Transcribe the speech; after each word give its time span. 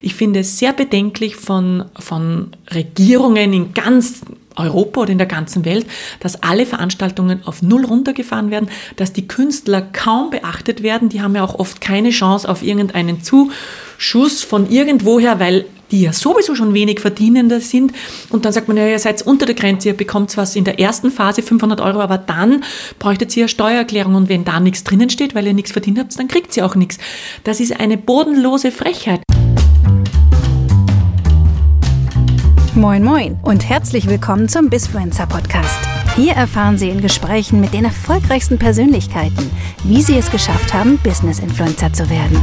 Ich 0.00 0.14
finde 0.14 0.40
es 0.40 0.58
sehr 0.58 0.72
bedenklich 0.72 1.34
von, 1.34 1.86
von 1.98 2.50
Regierungen 2.72 3.52
in 3.52 3.74
ganz 3.74 4.20
Europa 4.54 5.00
oder 5.00 5.10
in 5.10 5.18
der 5.18 5.26
ganzen 5.26 5.64
Welt, 5.64 5.86
dass 6.20 6.40
alle 6.40 6.66
Veranstaltungen 6.66 7.42
auf 7.44 7.62
Null 7.62 7.84
runtergefahren 7.84 8.52
werden, 8.52 8.68
dass 8.94 9.12
die 9.12 9.26
Künstler 9.26 9.82
kaum 9.82 10.30
beachtet 10.30 10.84
werden. 10.84 11.08
Die 11.08 11.20
haben 11.20 11.34
ja 11.34 11.42
auch 11.42 11.58
oft 11.58 11.80
keine 11.80 12.10
Chance 12.10 12.48
auf 12.48 12.62
irgendeinen 12.62 13.22
Zuschuss 13.24 14.44
von 14.44 14.70
irgendwoher, 14.70 15.40
weil 15.40 15.64
die 15.90 16.02
ja 16.02 16.12
sowieso 16.12 16.54
schon 16.54 16.74
wenig 16.74 17.00
verdienender 17.00 17.60
sind. 17.60 17.92
Und 18.30 18.44
dann 18.44 18.52
sagt 18.52 18.68
man, 18.68 18.76
ja, 18.76 18.86
ihr 18.86 18.98
seid 19.00 19.22
unter 19.22 19.46
der 19.46 19.56
Grenze, 19.56 19.88
ihr 19.88 19.96
bekommt 19.96 20.36
was 20.36 20.54
in 20.54 20.62
der 20.62 20.78
ersten 20.78 21.10
Phase 21.10 21.42
500 21.42 21.80
Euro, 21.80 22.00
aber 22.00 22.18
dann 22.18 22.62
bräuchtet 23.00 23.36
ihr 23.36 23.44
eine 23.44 23.48
Steuererklärung 23.48 24.14
und 24.14 24.28
wenn 24.28 24.44
da 24.44 24.60
nichts 24.60 24.84
drinnen 24.84 25.10
steht, 25.10 25.34
weil 25.34 25.46
ihr 25.46 25.54
nichts 25.54 25.72
verdient 25.72 25.98
habt, 25.98 26.16
dann 26.16 26.28
kriegt 26.28 26.56
ihr 26.56 26.64
auch 26.64 26.76
nichts. 26.76 26.98
Das 27.42 27.58
ist 27.58 27.80
eine 27.80 27.96
bodenlose 27.96 28.70
Frechheit. 28.70 29.22
Moin 32.78 33.02
Moin 33.02 33.36
und 33.42 33.68
herzlich 33.68 34.08
willkommen 34.08 34.48
zum 34.48 34.70
Bisfluencer 34.70 35.26
Podcast. 35.26 35.80
Hier 36.14 36.34
erfahren 36.34 36.78
Sie 36.78 36.88
in 36.88 37.00
Gesprächen 37.00 37.60
mit 37.60 37.74
den 37.74 37.84
erfolgreichsten 37.84 38.56
Persönlichkeiten, 38.56 39.50
wie 39.82 40.00
sie 40.00 40.16
es 40.16 40.30
geschafft 40.30 40.72
haben, 40.72 40.96
Business 40.98 41.40
Influencer 41.40 41.92
zu 41.92 42.08
werden. 42.08 42.38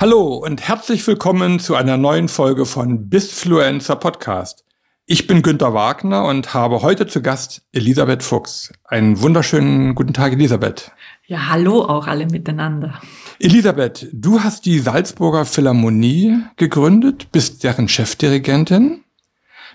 Hallo 0.00 0.34
und 0.34 0.66
herzlich 0.66 1.06
willkommen 1.06 1.60
zu 1.60 1.76
einer 1.76 1.96
neuen 1.96 2.26
Folge 2.26 2.66
von 2.66 3.08
Bisfluencer 3.08 3.94
Podcast. 3.94 4.64
Ich 5.06 5.28
bin 5.28 5.42
Günter 5.42 5.74
Wagner 5.74 6.24
und 6.24 6.54
habe 6.54 6.82
heute 6.82 7.06
zu 7.06 7.22
Gast 7.22 7.62
Elisabeth 7.70 8.24
Fuchs. 8.24 8.72
Einen 8.84 9.20
wunderschönen 9.22 9.94
guten 9.94 10.12
Tag, 10.12 10.32
Elisabeth. 10.32 10.90
Ja, 11.32 11.48
hallo 11.48 11.82
auch 11.82 12.08
alle 12.08 12.26
miteinander. 12.26 13.00
Elisabeth, 13.38 14.06
du 14.12 14.40
hast 14.40 14.66
die 14.66 14.80
Salzburger 14.80 15.46
Philharmonie 15.46 16.42
gegründet, 16.56 17.32
bist 17.32 17.64
deren 17.64 17.88
Chefdirigentin. 17.88 19.02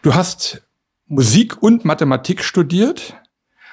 Du 0.04 0.14
hast 0.14 0.62
Musik 1.08 1.64
und 1.64 1.84
Mathematik 1.84 2.44
studiert 2.44 3.16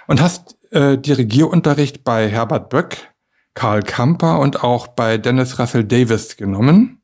und 0.06 0.22
hast 0.22 0.56
äh, 0.70 0.96
Dirigierunterricht 0.96 2.04
bei 2.04 2.26
Herbert 2.26 2.70
Böck, 2.70 3.12
Karl 3.52 3.82
Kamper 3.82 4.38
und 4.38 4.64
auch 4.64 4.86
bei 4.86 5.18
Dennis 5.18 5.58
Russell 5.58 5.84
Davis 5.84 6.38
genommen. 6.38 7.02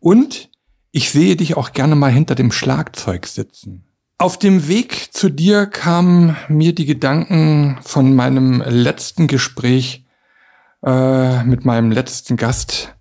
Und 0.00 0.50
ich 0.90 1.10
sehe 1.10 1.36
dich 1.36 1.56
auch 1.56 1.70
gerne 1.70 1.94
mal 1.94 2.10
hinter 2.10 2.34
dem 2.34 2.50
Schlagzeug 2.50 3.28
sitzen. 3.28 3.84
Auf 4.18 4.40
dem 4.40 4.66
Weg 4.66 5.14
zu 5.14 5.28
dir 5.28 5.66
kamen 5.66 6.36
mir 6.48 6.74
die 6.74 6.86
Gedanken 6.86 7.78
von 7.82 8.16
meinem 8.16 8.60
letzten 8.66 9.28
Gespräch 9.28 10.02
äh, 10.84 11.42
mit 11.44 11.64
meinem 11.64 11.90
letzten 11.90 12.36
Gast, 12.36 12.94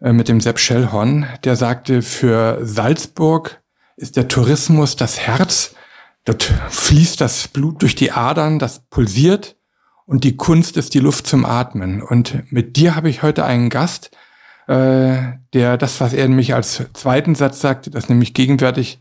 äh, 0.00 0.12
mit 0.12 0.28
dem 0.28 0.40
Sepp 0.40 0.58
Schellhorn, 0.58 1.26
der 1.44 1.56
sagte, 1.56 2.02
für 2.02 2.58
Salzburg 2.62 3.62
ist 3.96 4.16
der 4.16 4.28
Tourismus 4.28 4.96
das 4.96 5.20
Herz. 5.20 5.74
Dort 6.24 6.42
fließt 6.70 7.20
das 7.20 7.48
Blut 7.48 7.82
durch 7.82 7.94
die 7.94 8.12
Adern, 8.12 8.58
das 8.58 8.80
pulsiert 8.88 9.56
und 10.06 10.24
die 10.24 10.36
Kunst 10.36 10.76
ist 10.76 10.94
die 10.94 11.00
Luft 11.00 11.26
zum 11.26 11.44
Atmen. 11.44 12.02
Und 12.02 12.50
mit 12.52 12.76
dir 12.76 12.94
habe 12.94 13.08
ich 13.08 13.22
heute 13.22 13.44
einen 13.44 13.70
Gast, 13.70 14.10
äh, 14.66 15.16
der 15.52 15.76
das, 15.76 16.00
was 16.00 16.12
er 16.12 16.28
nämlich 16.28 16.54
als 16.54 16.82
zweiten 16.92 17.34
Satz 17.34 17.60
sagte, 17.60 17.90
dass 17.90 18.08
nämlich 18.08 18.34
gegenwärtig 18.34 19.00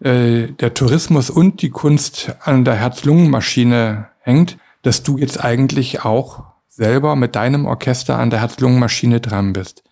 äh, 0.00 0.48
der 0.48 0.74
Tourismus 0.74 1.30
und 1.30 1.62
die 1.62 1.70
Kunst 1.70 2.34
an 2.40 2.64
der 2.64 2.74
Herz-Lungen-Maschine 2.74 4.08
hängt, 4.20 4.58
dass 4.82 5.02
du 5.02 5.18
jetzt 5.18 5.42
eigentlich 5.42 6.04
auch 6.04 6.51
selber 6.74 7.16
mit 7.16 7.36
deinem 7.36 7.66
Orchester 7.66 8.18
an 8.18 8.30
der 8.30 8.40
Herz-Lungen-Maschine 8.40 9.20
dran 9.20 9.52
bist. 9.52 9.82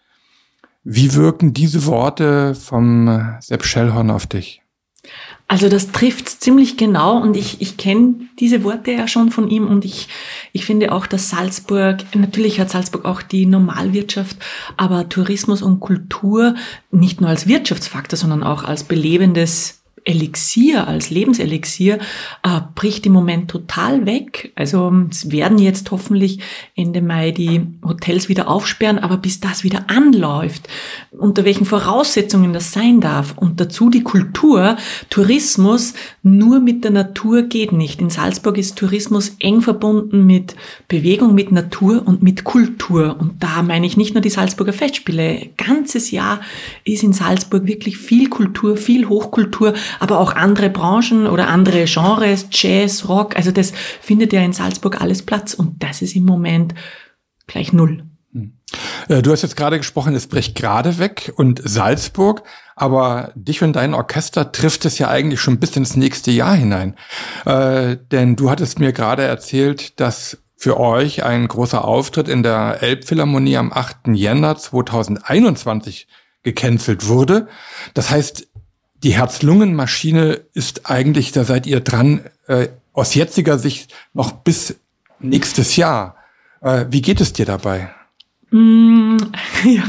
Wie 0.82 1.14
wirken 1.14 1.52
diese 1.52 1.84
Worte 1.84 2.54
vom 2.54 3.36
Sepp 3.40 3.64
Schellhorn 3.64 4.10
auf 4.10 4.26
dich? 4.26 4.62
Also 5.46 5.68
das 5.68 5.90
trifft 5.90 6.28
ziemlich 6.28 6.76
genau 6.76 7.20
und 7.20 7.36
ich, 7.36 7.60
ich 7.60 7.76
kenne 7.76 8.28
diese 8.38 8.62
Worte 8.62 8.92
ja 8.92 9.08
schon 9.08 9.30
von 9.30 9.50
ihm 9.50 9.66
und 9.66 9.84
ich, 9.84 10.08
ich 10.52 10.64
finde 10.64 10.92
auch, 10.92 11.06
dass 11.06 11.28
Salzburg, 11.28 11.98
natürlich 12.14 12.60
hat 12.60 12.70
Salzburg 12.70 13.04
auch 13.04 13.20
die 13.20 13.46
Normalwirtschaft, 13.46 14.36
aber 14.76 15.08
Tourismus 15.08 15.60
und 15.60 15.80
Kultur 15.80 16.54
nicht 16.92 17.20
nur 17.20 17.28
als 17.28 17.48
Wirtschaftsfaktor, 17.48 18.16
sondern 18.16 18.42
auch 18.44 18.62
als 18.62 18.84
belebendes 18.84 19.79
Elixier, 20.04 20.86
als 20.86 21.10
Lebenselixier, 21.10 21.98
äh, 22.42 22.60
bricht 22.74 23.06
im 23.06 23.12
Moment 23.12 23.50
total 23.50 24.06
weg. 24.06 24.52
Also 24.54 24.92
es 25.10 25.30
werden 25.30 25.58
jetzt 25.58 25.90
hoffentlich 25.90 26.40
Ende 26.74 27.02
Mai 27.02 27.30
die 27.30 27.62
Hotels 27.84 28.28
wieder 28.28 28.48
aufsperren, 28.48 28.98
aber 28.98 29.16
bis 29.16 29.40
das 29.40 29.64
wieder 29.64 29.84
anläuft, 29.88 30.68
unter 31.10 31.44
welchen 31.44 31.66
Voraussetzungen 31.66 32.52
das 32.52 32.72
sein 32.72 33.00
darf 33.00 33.36
und 33.36 33.60
dazu 33.60 33.90
die 33.90 34.02
Kultur, 34.02 34.76
Tourismus 35.08 35.94
nur 36.22 36.60
mit 36.60 36.84
der 36.84 36.90
Natur 36.90 37.42
geht 37.42 37.72
nicht. 37.72 38.00
In 38.00 38.10
Salzburg 38.10 38.58
ist 38.58 38.76
Tourismus 38.76 39.36
eng 39.38 39.60
verbunden 39.60 40.26
mit 40.26 40.56
Bewegung, 40.88 41.34
mit 41.34 41.52
Natur 41.52 42.02
und 42.06 42.22
mit 42.22 42.44
Kultur. 42.44 43.16
Und 43.18 43.42
da 43.42 43.62
meine 43.62 43.86
ich 43.86 43.96
nicht 43.96 44.14
nur 44.14 44.20
die 44.20 44.30
Salzburger 44.30 44.72
Festspiele. 44.72 45.50
Ganzes 45.56 46.10
Jahr 46.10 46.40
ist 46.84 47.02
in 47.02 47.12
Salzburg 47.12 47.66
wirklich 47.66 47.98
viel 47.98 48.28
Kultur, 48.28 48.76
viel 48.76 49.08
Hochkultur, 49.08 49.74
aber 49.98 50.18
auch 50.18 50.34
andere 50.34 50.70
Branchen 50.70 51.26
oder 51.26 51.48
andere 51.48 51.84
Genres, 51.84 52.46
Jazz, 52.50 53.08
Rock. 53.08 53.36
Also 53.36 53.50
das 53.50 53.72
findet 54.00 54.32
ja 54.32 54.40
in 54.40 54.52
Salzburg 54.52 55.00
alles 55.00 55.22
Platz 55.22 55.54
und 55.54 55.82
das 55.82 56.02
ist 56.02 56.14
im 56.14 56.24
Moment 56.24 56.74
gleich 57.46 57.72
null. 57.72 58.04
Hm. 58.32 58.52
Äh, 59.08 59.22
du 59.22 59.32
hast 59.32 59.42
jetzt 59.42 59.56
gerade 59.56 59.78
gesprochen, 59.78 60.14
es 60.14 60.26
bricht 60.26 60.54
gerade 60.54 60.98
weg 60.98 61.32
und 61.36 61.60
Salzburg, 61.64 62.42
aber 62.76 63.32
dich 63.34 63.62
und 63.62 63.74
dein 63.74 63.94
Orchester 63.94 64.52
trifft 64.52 64.84
es 64.84 64.98
ja 64.98 65.08
eigentlich 65.08 65.40
schon 65.40 65.58
bis 65.58 65.76
ins 65.76 65.96
nächste 65.96 66.30
Jahr 66.30 66.54
hinein. 66.54 66.94
Äh, 67.44 67.96
denn 68.10 68.36
du 68.36 68.50
hattest 68.50 68.78
mir 68.78 68.92
gerade 68.92 69.22
erzählt, 69.22 69.98
dass 70.00 70.38
für 70.56 70.78
euch 70.78 71.24
ein 71.24 71.48
großer 71.48 71.84
Auftritt 71.84 72.28
in 72.28 72.42
der 72.42 72.82
Elbphilharmonie 72.82 73.56
am 73.56 73.72
8. 73.72 74.08
Jänner 74.12 74.56
2021 74.56 76.06
gecancelt 76.42 77.08
wurde. 77.08 77.48
Das 77.94 78.10
heißt, 78.10 78.48
die 79.02 79.14
Herz-Lungen-Maschine 79.14 80.40
ist 80.52 80.90
eigentlich, 80.90 81.32
da 81.32 81.44
seid 81.44 81.66
ihr 81.66 81.80
dran, 81.80 82.24
äh, 82.46 82.68
aus 82.92 83.14
jetziger 83.14 83.58
Sicht 83.58 83.94
noch 84.12 84.32
bis 84.32 84.76
nächstes 85.20 85.76
Jahr. 85.76 86.16
Äh, 86.60 86.86
wie 86.90 87.02
geht 87.02 87.20
es 87.20 87.32
dir 87.32 87.46
dabei? 87.46 87.94
Mm, 88.52 89.16
ja, 89.64 89.82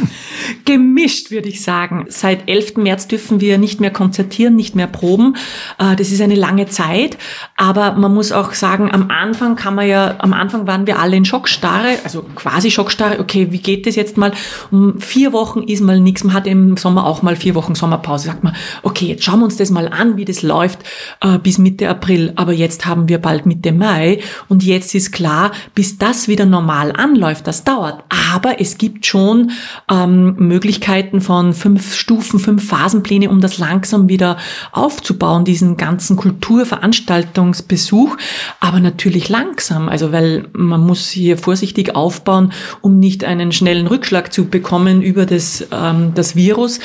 gemischt, 0.65 1.31
würde 1.31 1.49
ich 1.49 1.63
sagen. 1.63 2.05
Seit 2.09 2.47
11. 2.47 2.77
März 2.77 3.07
dürfen 3.07 3.41
wir 3.41 3.57
nicht 3.57 3.81
mehr 3.81 3.89
konzertieren, 3.89 4.55
nicht 4.55 4.75
mehr 4.75 4.87
proben. 4.87 5.35
Äh, 5.79 5.95
das 5.95 6.11
ist 6.11 6.21
eine 6.21 6.35
lange 6.35 6.67
Zeit. 6.67 7.17
Aber 7.57 7.93
man 7.93 8.13
muss 8.13 8.31
auch 8.31 8.53
sagen, 8.53 8.91
am 8.91 9.09
Anfang 9.09 9.55
kann 9.55 9.75
man 9.75 9.87
ja, 9.87 10.15
am 10.19 10.33
Anfang 10.33 10.67
waren 10.67 10.85
wir 10.85 10.99
alle 10.99 11.15
in 11.15 11.25
Schockstarre, 11.25 11.97
also 12.03 12.23
quasi 12.35 12.69
Schockstarre. 12.69 13.19
Okay, 13.19 13.47
wie 13.51 13.59
geht 13.59 13.87
das 13.87 13.95
jetzt 13.95 14.17
mal? 14.17 14.31
Um 14.69 14.99
vier 14.99 15.33
Wochen 15.33 15.63
ist 15.63 15.81
mal 15.81 15.99
nichts. 15.99 16.23
Man 16.23 16.35
hat 16.35 16.45
im 16.45 16.77
Sommer 16.77 17.05
auch 17.05 17.23
mal 17.23 17.35
vier 17.35 17.55
Wochen 17.55 17.73
Sommerpause. 17.73 18.27
Sagt 18.27 18.43
man, 18.43 18.55
okay, 18.83 19.07
jetzt 19.07 19.23
schauen 19.23 19.39
wir 19.39 19.45
uns 19.45 19.57
das 19.57 19.71
mal 19.71 19.87
an, 19.87 20.17
wie 20.17 20.25
das 20.25 20.43
läuft 20.43 20.79
äh, 21.21 21.39
bis 21.39 21.57
Mitte 21.57 21.89
April. 21.89 22.33
Aber 22.35 22.53
jetzt 22.53 22.85
haben 22.85 23.09
wir 23.09 23.17
bald 23.17 23.47
Mitte 23.47 23.71
Mai 23.71 24.19
und 24.49 24.63
jetzt 24.63 24.93
ist 24.93 25.11
klar, 25.11 25.51
bis 25.73 25.97
das 25.97 26.27
wieder 26.27 26.45
normal 26.45 26.91
anläuft, 26.91 27.47
das 27.47 27.63
dauert. 27.63 28.03
Aber 28.33 28.50
aber 28.51 28.59
es 28.59 28.77
gibt 28.77 29.05
schon 29.05 29.51
ähm, 29.89 30.35
Möglichkeiten 30.37 31.21
von 31.21 31.53
fünf 31.53 31.95
Stufen, 31.95 32.37
fünf 32.39 32.67
Phasenpläne, 32.67 33.29
um 33.29 33.39
das 33.39 33.57
langsam 33.57 34.09
wieder 34.09 34.35
aufzubauen, 34.71 35.45
diesen 35.45 35.77
ganzen 35.77 36.17
Kulturveranstaltungsbesuch, 36.17 38.17
aber 38.59 38.79
natürlich 38.79 39.29
langsam, 39.29 39.87
also 39.89 40.11
weil 40.11 40.47
man 40.53 40.81
muss 40.81 41.09
hier 41.09 41.37
vorsichtig 41.37 41.95
aufbauen, 41.95 42.51
um 42.81 42.99
nicht 42.99 43.23
einen 43.23 43.53
schnellen 43.53 43.87
Rückschlag 43.87 44.31
zu 44.33 44.45
bekommen 44.45 45.01
über 45.01 45.25
das, 45.25 45.65
ähm, 45.71 46.11
das 46.13 46.35
Virus. 46.35 46.79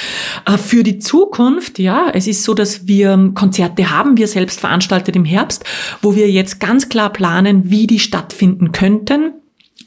Äh, 0.44 0.58
für 0.58 0.84
die 0.84 0.98
Zukunft, 0.98 1.78
ja, 1.78 2.08
es 2.12 2.26
ist 2.26 2.42
so, 2.44 2.52
dass 2.54 2.86
wir 2.86 3.32
Konzerte 3.34 3.90
haben, 3.90 4.16
wir 4.16 4.28
selbst 4.28 4.60
veranstaltet 4.60 5.16
im 5.16 5.24
Herbst, 5.24 5.64
wo 6.02 6.14
wir 6.14 6.30
jetzt 6.30 6.60
ganz 6.60 6.88
klar 6.88 7.12
planen, 7.12 7.68
wie 7.70 7.88
die 7.88 7.98
stattfinden 7.98 8.72
könnten 8.72 9.32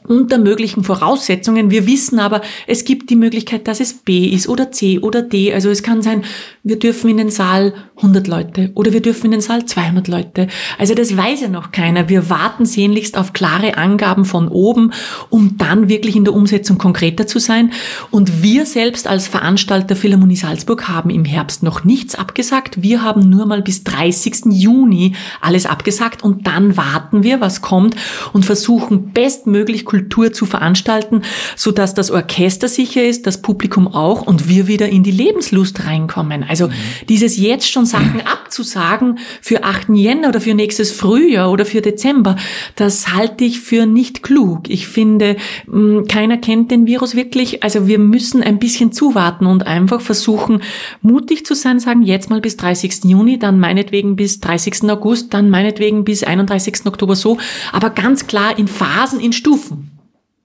unter 0.09 0.39
möglichen 0.39 0.83
Voraussetzungen. 0.83 1.69
Wir 1.69 1.85
wissen 1.85 2.19
aber, 2.19 2.41
es 2.65 2.83
gibt 2.83 3.11
die 3.11 3.15
Möglichkeit, 3.15 3.67
dass 3.67 3.79
es 3.79 3.93
B 3.93 4.25
ist 4.25 4.49
oder 4.49 4.71
C 4.71 4.97
oder 4.99 5.21
D. 5.21 5.53
Also 5.53 5.69
es 5.69 5.83
kann 5.83 6.01
sein, 6.01 6.23
wir 6.63 6.79
dürfen 6.79 7.11
in 7.11 7.17
den 7.17 7.29
Saal 7.29 7.75
100 7.97 8.27
Leute 8.27 8.71
oder 8.73 8.91
wir 8.91 9.01
dürfen 9.01 9.27
in 9.27 9.31
den 9.33 9.41
Saal 9.41 9.65
200 9.65 10.07
Leute. 10.07 10.47
Also 10.79 10.95
das 10.95 11.15
weiß 11.15 11.41
ja 11.41 11.47
noch 11.47 11.71
keiner. 11.71 12.09
Wir 12.09 12.27
warten 12.27 12.65
sehnlichst 12.65 13.17
auf 13.17 13.33
klare 13.33 13.77
Angaben 13.77 14.25
von 14.25 14.47
oben, 14.47 14.93
um 15.29 15.57
dann 15.57 15.89
wirklich 15.89 16.15
in 16.15 16.23
der 16.23 16.33
Umsetzung 16.33 16.79
konkreter 16.79 17.27
zu 17.27 17.37
sein. 17.37 17.71
Und 18.09 18.41
wir 18.41 18.65
selbst 18.65 19.07
als 19.07 19.27
Veranstalter 19.27 19.95
Philharmonie 19.95 20.37
Salzburg 20.37 20.87
haben 20.87 21.11
im 21.11 21.23
Herbst 21.25 21.61
noch 21.61 21.83
nichts 21.83 22.15
abgesagt. 22.15 22.81
Wir 22.81 23.03
haben 23.03 23.29
nur 23.29 23.45
mal 23.45 23.61
bis 23.61 23.83
30. 23.83 24.45
Juni 24.49 25.13
alles 25.39 25.67
abgesagt 25.67 26.23
und 26.23 26.47
dann 26.47 26.77
warten 26.77 27.21
wir, 27.21 27.41
was 27.41 27.61
kommt 27.61 27.95
und 28.33 28.43
versuchen 28.43 29.11
bestmöglich 29.11 29.85
Kultur 29.85 29.98
zu 30.07 30.45
veranstalten, 30.45 31.21
so 31.55 31.71
dass 31.71 31.93
das 31.93 32.11
Orchester 32.11 32.67
sicher 32.67 33.03
ist, 33.03 33.27
das 33.27 33.41
Publikum 33.41 33.87
auch 33.87 34.21
und 34.21 34.47
wir 34.47 34.67
wieder 34.67 34.89
in 34.89 35.03
die 35.03 35.11
Lebenslust 35.11 35.85
reinkommen. 35.85 36.43
Also 36.47 36.67
mhm. 36.67 36.73
dieses 37.09 37.37
jetzt 37.37 37.69
schon 37.69 37.85
Sachen 37.85 38.21
abzusagen 38.25 39.19
für 39.41 39.63
8. 39.63 39.89
Jänner 39.89 40.29
oder 40.29 40.41
für 40.41 40.53
nächstes 40.53 40.91
Frühjahr 40.91 41.51
oder 41.51 41.65
für 41.65 41.81
Dezember, 41.81 42.35
das 42.75 43.13
halte 43.13 43.43
ich 43.43 43.59
für 43.59 43.85
nicht 43.85 44.23
klug. 44.23 44.69
Ich 44.69 44.87
finde, 44.87 45.37
mm, 45.67 46.05
keiner 46.07 46.37
kennt 46.37 46.71
den 46.71 46.85
Virus 46.85 47.15
wirklich. 47.15 47.63
Also 47.63 47.87
wir 47.87 47.99
müssen 47.99 48.43
ein 48.43 48.59
bisschen 48.59 48.91
zuwarten 48.91 49.45
und 49.45 49.65
einfach 49.67 50.01
versuchen, 50.01 50.61
mutig 51.01 51.45
zu 51.45 51.55
sein, 51.55 51.79
sagen 51.79 52.01
jetzt 52.03 52.29
mal 52.29 52.41
bis 52.41 52.57
30. 52.57 53.05
Juni, 53.05 53.39
dann 53.39 53.59
meinetwegen 53.59 54.15
bis 54.15 54.39
30. 54.39 54.89
August, 54.89 55.33
dann 55.33 55.49
meinetwegen 55.49 56.03
bis 56.03 56.23
31. 56.23 56.85
Oktober 56.85 57.15
so, 57.15 57.37
aber 57.71 57.89
ganz 57.89 58.27
klar 58.27 58.57
in 58.57 58.67
Phasen, 58.67 59.19
in 59.19 59.33
Stufen. 59.33 59.88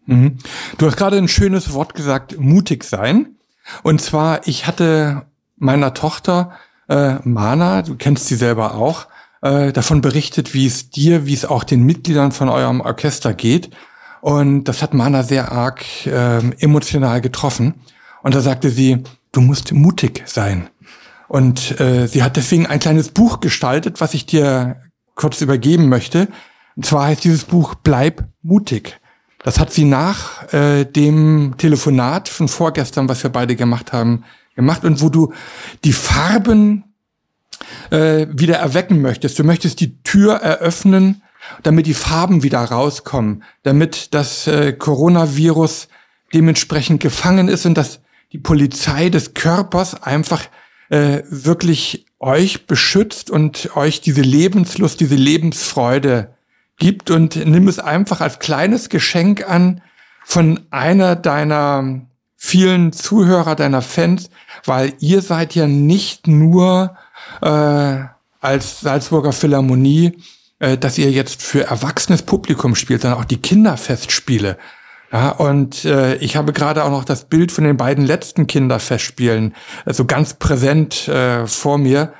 Mhm. 0.06 0.38
Du 0.78 0.86
hast 0.86 0.96
gerade 0.96 1.16
ein 1.16 1.28
schönes 1.28 1.72
Wort 1.72 1.94
gesagt, 1.94 2.38
mutig 2.38 2.84
sein. 2.84 3.36
Und 3.82 4.00
zwar, 4.00 4.46
ich 4.46 4.66
hatte 4.66 5.22
meiner 5.56 5.94
Tochter 5.94 6.52
äh, 6.88 7.14
Mana, 7.24 7.82
du 7.82 7.96
kennst 7.96 8.26
sie 8.26 8.36
selber 8.36 8.74
auch, 8.74 9.06
äh, 9.42 9.72
davon 9.72 10.00
berichtet, 10.00 10.54
wie 10.54 10.66
es 10.66 10.90
dir, 10.90 11.26
wie 11.26 11.34
es 11.34 11.44
auch 11.44 11.64
den 11.64 11.82
Mitgliedern 11.84 12.32
von 12.32 12.48
eurem 12.48 12.80
Orchester 12.80 13.34
geht. 13.34 13.70
Und 14.20 14.64
das 14.64 14.82
hat 14.82 14.94
Mana 14.94 15.22
sehr 15.22 15.52
arg 15.52 15.84
äh, 16.06 16.38
emotional 16.58 17.20
getroffen. 17.20 17.74
Und 18.22 18.34
da 18.34 18.40
sagte 18.40 18.70
sie, 18.70 19.02
du 19.32 19.40
musst 19.40 19.72
mutig 19.72 20.22
sein. 20.26 20.68
Und 21.28 21.78
äh, 21.80 22.06
sie 22.06 22.22
hat 22.22 22.36
deswegen 22.36 22.66
ein 22.66 22.80
kleines 22.80 23.10
Buch 23.10 23.40
gestaltet, 23.40 24.00
was 24.00 24.14
ich 24.14 24.24
dir 24.24 24.76
kurz 25.14 25.40
übergeben 25.40 25.88
möchte. 25.88 26.28
Und 26.76 26.86
zwar 26.86 27.06
heißt 27.06 27.24
dieses 27.24 27.44
Buch 27.44 27.74
Bleib 27.74 28.24
mutig. 28.42 28.98
Das 29.44 29.61
hat 29.61 29.73
sie 29.73 29.85
nach 29.85 30.52
äh, 30.55 30.87
dem 30.87 31.55
Telefonat 31.58 32.31
von 32.31 32.49
vorgestern, 32.49 33.11
was 33.11 33.23
wir 33.23 33.31
beide 33.31 33.56
gemacht 33.56 33.93
haben, 33.93 34.25
gemacht 34.56 34.85
und 34.85 35.02
wo 35.02 35.11
du 35.11 35.35
die 35.85 35.93
Farben 35.93 36.94
äh, 37.91 38.26
wieder 38.31 38.56
erwecken 38.56 39.02
möchtest. 39.02 39.38
Du 39.38 39.44
möchtest 39.44 39.81
die 39.81 40.02
Tür 40.02 40.37
eröffnen, 40.37 41.23
damit 41.62 41.87
die 41.87 41.94
Farben 41.94 42.43
wieder 42.43 42.61
rauskommen, 42.61 43.44
damit 43.64 44.14
das 44.14 44.46
äh, 44.46 44.73
Coronavirus 44.73 45.88
dementsprechend 46.32 47.02
gefangen 47.02 47.49
ist 47.49 47.67
und 47.67 47.75
dass 47.75 48.00
die 48.32 48.38
Polizei 48.38 49.11
des 49.11 49.35
Körpers 49.35 50.02
einfach 50.02 50.43
äh, 50.88 51.23
wirklich 51.29 52.06
euch 52.19 52.67
beschützt 52.67 53.31
und 53.31 53.76
euch 53.76 54.00
diese 54.00 54.23
Lebenslust, 54.23 55.00
diese 55.00 55.17
Lebensfreude 55.17 56.33
gibt 56.79 57.11
und 57.11 57.37
nimm 57.37 57.69
es 57.69 57.79
einfach 57.79 58.21
als 58.21 58.38
kleines 58.38 58.88
Geschenk 58.88 59.49
an 59.49 59.81
von 60.25 60.61
einer 60.71 61.17
deiner 61.17 62.03
vielen 62.37 62.93
Zuhörer, 62.93 63.55
deiner 63.55 63.82
Fans, 63.82 64.31
weil 64.65 64.93
ihr 64.99 65.23
seid 65.23 65.55
ja 65.55 65.67
nicht 65.67 66.26
nur 66.26 66.97
äh, 67.41 68.05
als 68.41 68.81
Salzburger 68.81 69.32
Philharmonie, 69.32 70.19
äh, 70.59 70.76
dass 70.76 70.99
ihr 70.99 71.11
jetzt 71.11 71.43
für 71.43 71.65
erwachsenes 71.65 72.23
Publikum 72.23 72.75
spielt, 72.75 73.03
sondern 73.03 73.21
auch 73.21 73.25
die 73.25 73.41
Kinderfestspiele. 73.41 74.59
Ja, 75.12 75.31
und 75.31 75.85
äh, 75.85 76.17
ich 76.17 76.37
habe 76.37 76.53
gerade 76.53 76.85
auch 76.85 76.91
noch 76.91 77.05
das 77.05 77.26
Bild 77.26 77.53
von 77.53 77.65
den 77.65 77.76
beiden 77.76 78.05
letzten 78.05 78.47
Kinderfestspielen 78.47 79.55
äh, 79.87 79.94
so 79.94 80.05
ganz 80.05 80.35
präsent 80.35 81.09
äh, 81.09 81.47
vor 81.47 81.79
mir. 81.79 82.12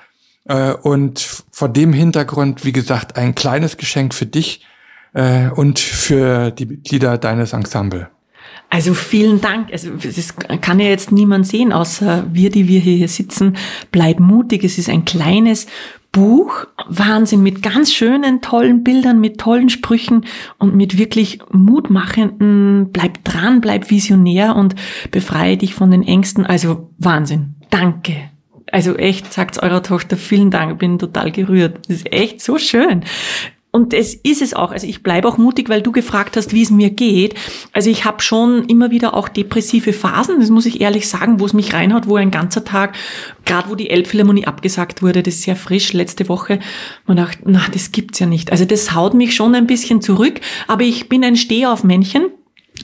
Äh, 0.47 0.73
und 0.75 1.45
vor 1.51 1.69
dem 1.69 1.93
Hintergrund, 1.93 2.65
wie 2.65 2.73
gesagt, 2.73 3.17
ein 3.17 3.35
kleines 3.35 3.77
Geschenk 3.77 4.15
für 4.15 4.27
dich 4.27 4.67
äh, 5.15 5.49
und 5.49 5.79
für 5.79 6.51
die 6.51 6.67
Mitglieder 6.67 7.19
deines 7.19 7.53
Ensemble. 7.53 8.09
Also 8.71 8.93
vielen 8.93 9.41
Dank. 9.41 9.71
Also 9.73 9.91
das 9.91 10.35
kann 10.61 10.81
ja 10.81 10.89
jetzt 10.89 11.13
niemand 11.13 11.47
sehen, 11.47 11.73
außer 11.73 12.27
wir, 12.31 12.51
die 12.51 12.67
wir 12.67 12.81
hier 12.81 13.09
sitzen. 13.09 13.57
Bleib 13.93 14.19
mutig. 14.21 14.65
Es 14.65 14.79
ist 14.79 14.89
ein 14.89 15.05
kleines 15.05 15.67
Buch. 16.11 16.67
Wahnsinn 16.89 17.43
mit 17.43 17.63
ganz 17.63 17.93
schönen, 17.93 18.41
tollen 18.41 18.83
Bildern, 18.83 19.21
mit 19.21 19.39
tollen 19.39 19.69
Sprüchen 19.69 20.27
und 20.59 20.75
mit 20.75 20.99
wirklich 20.99 21.39
mutmachenden, 21.53 22.91
bleib 22.93 23.25
dran, 23.25 23.61
bleib 23.61 23.91
visionär 23.91 24.57
und 24.57 24.75
befreie 25.11 25.57
dich 25.57 25.75
von 25.75 25.91
den 25.91 26.03
Ängsten. 26.03 26.45
Also 26.45 26.91
Wahnsinn. 26.99 27.55
Danke. 27.71 28.31
Also 28.75 28.97
echt, 28.97 29.33
sagt's 29.33 29.61
eurer 29.61 29.85
Tochter 29.85 30.17
vielen 30.17 30.51
Dank, 30.51 30.81
bin 30.81 30.99
total 30.99 31.31
gerührt. 31.31 31.79
Das 31.87 31.99
ist 31.99 32.13
echt 32.13 32.41
so 32.41 32.59
schön. 32.59 33.05
Und 33.71 33.95
es 33.95 34.15
ist 34.15 34.43
es 34.43 34.53
auch. 34.53 34.73
Also 34.73 34.89
ich 34.89 35.05
bleibe 35.05 35.29
auch 35.29 35.39
mutig, 35.39 35.69
weil 35.69 35.81
du 35.81 35.93
gefragt 35.93 36.37
hast, 36.37 36.53
wie 36.53 36.63
es 36.63 36.73
mir 36.73 36.91
geht. 36.91 37.37
Also 37.73 37.89
ich 37.89 38.05
habe 38.05 38.21
schon 38.21 38.65
immer 38.65 38.91
wieder 38.91 39.15
auch 39.15 39.29
depressive 39.29 39.93
Phasen, 39.93 40.41
das 40.41 40.51
muss 40.51 40.67
ich 40.67 40.81
ehrlich 40.81 41.09
sagen, 41.09 41.39
wo 41.39 41.47
es 41.47 41.53
mich 41.53 41.73
reinhaut, 41.73 42.09
wo 42.09 42.17
ein 42.17 42.33
ganzer 42.33 42.65
Tag, 42.65 42.97
gerade 43.45 43.71
wo 43.71 43.77
die 43.77 43.91
Elbphilharmonie 43.91 44.49
abgesagt 44.49 45.03
wurde, 45.03 45.23
das 45.23 45.35
ist 45.35 45.43
sehr 45.43 45.55
frisch, 45.55 45.93
letzte 45.93 46.29
Woche, 46.29 46.59
man 47.07 47.17
dachte, 47.17 47.43
na, 47.45 47.65
das 47.73 47.93
gibt's 47.93 48.19
ja 48.19 48.27
nicht. 48.27 48.51
Also 48.51 48.65
das 48.65 48.93
haut 48.93 49.15
mich 49.15 49.37
schon 49.37 49.55
ein 49.55 49.69
bisschen 49.69 50.03
zurück, 50.03 50.41
aber 50.67 50.83
ich 50.83 51.09
bin 51.09 51.23
ein 51.23 51.37
Stehaufmännchen 51.37 52.27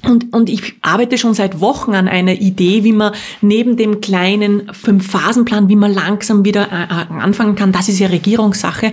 und, 0.04 0.32
und 0.32 0.48
ich 0.48 0.74
arbeite 0.82 1.18
schon 1.18 1.34
seit 1.34 1.60
Wochen 1.60 1.94
an 1.94 2.08
einer 2.08 2.32
Idee, 2.32 2.84
wie 2.84 2.92
man 2.92 3.12
neben 3.40 3.76
dem 3.76 4.00
kleinen 4.00 4.72
Fünf-Phasen-Plan, 4.72 5.68
wie 5.68 5.76
man 5.76 5.92
langsam 5.92 6.44
wieder 6.44 6.68
äh, 6.72 6.84
äh, 6.84 7.20
anfangen 7.20 7.54
kann. 7.54 7.72
Das 7.72 7.88
ist 7.88 7.98
ja 7.98 8.08
Regierungssache. 8.08 8.92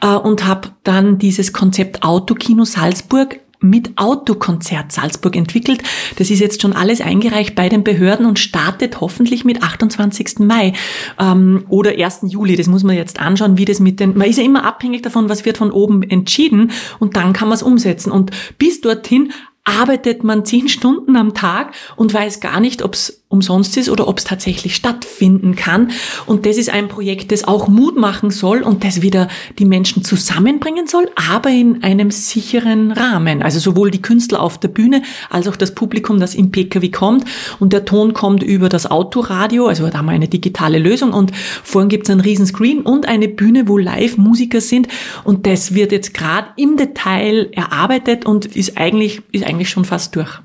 Äh, 0.00 0.06
und 0.06 0.46
habe 0.46 0.70
dann 0.84 1.18
dieses 1.18 1.52
Konzept 1.52 2.02
Autokino 2.02 2.64
Salzburg 2.64 3.40
mit 3.62 3.92
Autokonzert 3.96 4.92
Salzburg 4.92 5.36
entwickelt. 5.36 5.82
Das 6.16 6.30
ist 6.30 6.40
jetzt 6.40 6.60
schon 6.60 6.72
alles 6.72 7.00
eingereicht 7.00 7.54
bei 7.54 7.68
den 7.68 7.84
Behörden 7.84 8.26
und 8.26 8.38
startet 8.38 9.00
hoffentlich 9.00 9.44
mit 9.44 9.62
28. 9.62 10.40
Mai 10.40 10.72
ähm, 11.18 11.64
oder 11.68 11.92
1. 11.92 12.20
Juli. 12.24 12.56
Das 12.56 12.66
muss 12.66 12.82
man 12.82 12.96
jetzt 12.96 13.20
anschauen, 13.20 13.56
wie 13.58 13.64
das 13.64 13.80
mit 13.80 14.00
den. 14.00 14.18
Man 14.18 14.28
ist 14.28 14.38
ja 14.38 14.44
immer 14.44 14.64
abhängig 14.64 15.02
davon, 15.02 15.28
was 15.28 15.44
wird 15.44 15.58
von 15.58 15.70
oben 15.70 16.02
entschieden 16.02 16.72
und 16.98 17.16
dann 17.16 17.32
kann 17.32 17.48
man 17.48 17.54
es 17.54 17.62
umsetzen. 17.62 18.10
Und 18.10 18.32
bis 18.58 18.80
dorthin 18.80 19.32
arbeitet 19.64 20.24
man 20.24 20.44
zehn 20.44 20.68
Stunden 20.68 21.16
am 21.16 21.34
Tag 21.34 21.74
und 21.96 22.12
weiß 22.12 22.40
gar 22.40 22.60
nicht, 22.60 22.82
ob 22.82 22.94
es 22.94 23.21
umsonst 23.32 23.76
ist 23.78 23.88
oder 23.88 24.06
ob 24.08 24.18
es 24.18 24.24
tatsächlich 24.24 24.76
stattfinden 24.76 25.56
kann. 25.56 25.90
Und 26.26 26.44
das 26.44 26.58
ist 26.58 26.70
ein 26.70 26.88
Projekt, 26.88 27.32
das 27.32 27.44
auch 27.44 27.66
Mut 27.66 27.96
machen 27.96 28.30
soll 28.30 28.62
und 28.62 28.84
das 28.84 29.00
wieder 29.00 29.28
die 29.58 29.64
Menschen 29.64 30.04
zusammenbringen 30.04 30.86
soll, 30.86 31.10
aber 31.30 31.48
in 31.48 31.82
einem 31.82 32.10
sicheren 32.10 32.92
Rahmen. 32.92 33.42
Also 33.42 33.58
sowohl 33.58 33.90
die 33.90 34.02
Künstler 34.02 34.40
auf 34.40 34.58
der 34.58 34.68
Bühne 34.68 35.02
als 35.30 35.48
auch 35.48 35.56
das 35.56 35.74
Publikum, 35.74 36.20
das 36.20 36.34
im 36.34 36.50
PKW 36.50 36.90
kommt. 36.90 37.24
Und 37.58 37.72
der 37.72 37.86
Ton 37.86 38.12
kommt 38.12 38.42
über 38.42 38.68
das 38.68 38.90
Autoradio, 38.90 39.66
also 39.66 39.88
da 39.88 39.98
haben 39.98 40.06
wir 40.06 40.12
eine 40.12 40.28
digitale 40.28 40.78
Lösung 40.78 41.12
und 41.12 41.32
vorhin 41.34 41.88
gibt 41.88 42.06
es 42.06 42.10
einen 42.10 42.20
riesen 42.20 42.46
Screen 42.46 42.82
und 42.82 43.08
eine 43.08 43.28
Bühne, 43.28 43.66
wo 43.66 43.78
Live-Musiker 43.78 44.60
sind. 44.60 44.88
Und 45.24 45.46
das 45.46 45.74
wird 45.74 45.90
jetzt 45.90 46.12
gerade 46.12 46.48
im 46.56 46.76
Detail 46.76 47.48
erarbeitet 47.52 48.26
und 48.26 48.44
ist 48.44 48.76
eigentlich, 48.76 49.22
ist 49.32 49.44
eigentlich 49.44 49.70
schon 49.70 49.86
fast 49.86 50.14
durch. 50.16 50.40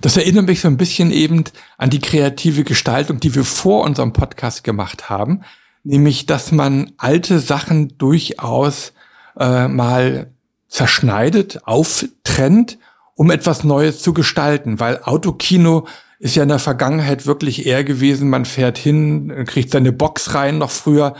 Das 0.00 0.16
erinnert 0.16 0.46
mich 0.46 0.60
so 0.60 0.68
ein 0.68 0.76
bisschen 0.76 1.10
eben 1.10 1.44
an 1.78 1.90
die 1.90 2.00
kreative 2.00 2.64
Gestaltung, 2.64 3.20
die 3.20 3.34
wir 3.34 3.44
vor 3.44 3.84
unserem 3.84 4.12
Podcast 4.12 4.64
gemacht 4.64 5.08
haben, 5.08 5.42
nämlich 5.84 6.26
dass 6.26 6.52
man 6.52 6.92
alte 6.96 7.40
Sachen 7.40 7.96
durchaus 7.98 8.92
äh, 9.38 9.68
mal 9.68 10.30
zerschneidet, 10.68 11.60
auftrennt, 11.64 12.78
um 13.14 13.30
etwas 13.30 13.64
Neues 13.64 14.00
zu 14.00 14.14
gestalten, 14.14 14.80
weil 14.80 15.02
Autokino 15.02 15.86
ist 16.18 16.36
ja 16.36 16.44
in 16.44 16.48
der 16.48 16.60
Vergangenheit 16.60 17.26
wirklich 17.26 17.66
eher 17.66 17.82
gewesen, 17.82 18.30
man 18.30 18.44
fährt 18.44 18.78
hin, 18.78 19.44
kriegt 19.46 19.70
seine 19.70 19.92
Box 19.92 20.34
rein 20.34 20.58
noch 20.58 20.70
früher, 20.70 21.14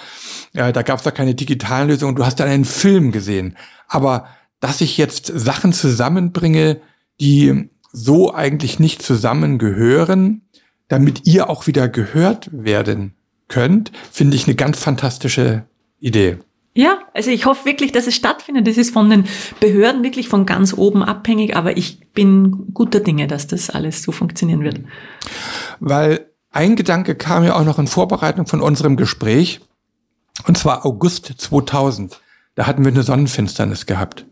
äh, 0.54 0.72
da 0.72 0.82
gab 0.82 0.98
es 0.98 1.04
da 1.04 1.10
keine 1.10 1.34
digitalen 1.34 1.88
Lösungen, 1.88 2.14
du 2.14 2.24
hast 2.24 2.38
dann 2.38 2.48
einen 2.48 2.64
Film 2.64 3.10
gesehen. 3.10 3.56
Aber 3.88 4.26
dass 4.60 4.80
ich 4.80 4.96
jetzt 4.96 5.26
Sachen 5.26 5.72
zusammenbringe, 5.72 6.80
die 7.20 7.68
so 7.92 8.34
eigentlich 8.34 8.78
nicht 8.78 9.02
zusammengehören, 9.02 10.42
damit 10.88 11.26
ihr 11.26 11.48
auch 11.48 11.66
wieder 11.66 11.88
gehört 11.88 12.48
werden 12.52 13.14
könnt, 13.48 13.92
finde 14.10 14.36
ich 14.36 14.46
eine 14.46 14.56
ganz 14.56 14.78
fantastische 14.78 15.64
Idee. 16.00 16.38
Ja, 16.74 17.00
also 17.12 17.30
ich 17.30 17.44
hoffe 17.44 17.66
wirklich, 17.66 17.92
dass 17.92 18.06
es 18.06 18.14
stattfindet. 18.14 18.66
Das 18.66 18.78
ist 18.78 18.94
von 18.94 19.10
den 19.10 19.24
Behörden 19.60 20.02
wirklich 20.02 20.28
von 20.28 20.46
ganz 20.46 20.72
oben 20.72 21.02
abhängig, 21.02 21.54
aber 21.54 21.76
ich 21.76 22.00
bin 22.12 22.72
guter 22.72 23.00
Dinge, 23.00 23.26
dass 23.26 23.46
das 23.46 23.68
alles 23.68 24.02
so 24.02 24.10
funktionieren 24.10 24.62
wird. 24.62 24.80
Weil 25.80 26.26
ein 26.50 26.76
Gedanke 26.76 27.14
kam 27.14 27.44
ja 27.44 27.56
auch 27.56 27.64
noch 27.64 27.78
in 27.78 27.86
Vorbereitung 27.86 28.46
von 28.46 28.62
unserem 28.62 28.96
Gespräch, 28.96 29.60
und 30.46 30.56
zwar 30.56 30.86
August 30.86 31.34
2000. 31.36 32.20
Da 32.54 32.66
hatten 32.66 32.84
wir 32.84 32.92
eine 32.92 33.02
Sonnenfinsternis 33.02 33.86
gehabt. 33.86 34.26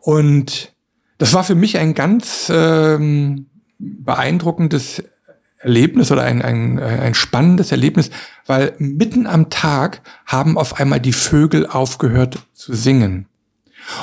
Und 0.00 0.72
das 1.20 1.34
war 1.34 1.44
für 1.44 1.54
mich 1.54 1.76
ein 1.76 1.94
ganz 1.94 2.50
ähm, 2.52 3.46
beeindruckendes 3.78 5.02
Erlebnis 5.58 6.10
oder 6.10 6.22
ein, 6.22 6.40
ein, 6.40 6.78
ein 6.78 7.12
spannendes 7.12 7.70
Erlebnis, 7.70 8.08
weil 8.46 8.72
mitten 8.78 9.26
am 9.26 9.50
Tag 9.50 10.00
haben 10.24 10.56
auf 10.56 10.80
einmal 10.80 10.98
die 10.98 11.12
Vögel 11.12 11.66
aufgehört 11.66 12.38
zu 12.54 12.74
singen. 12.74 13.26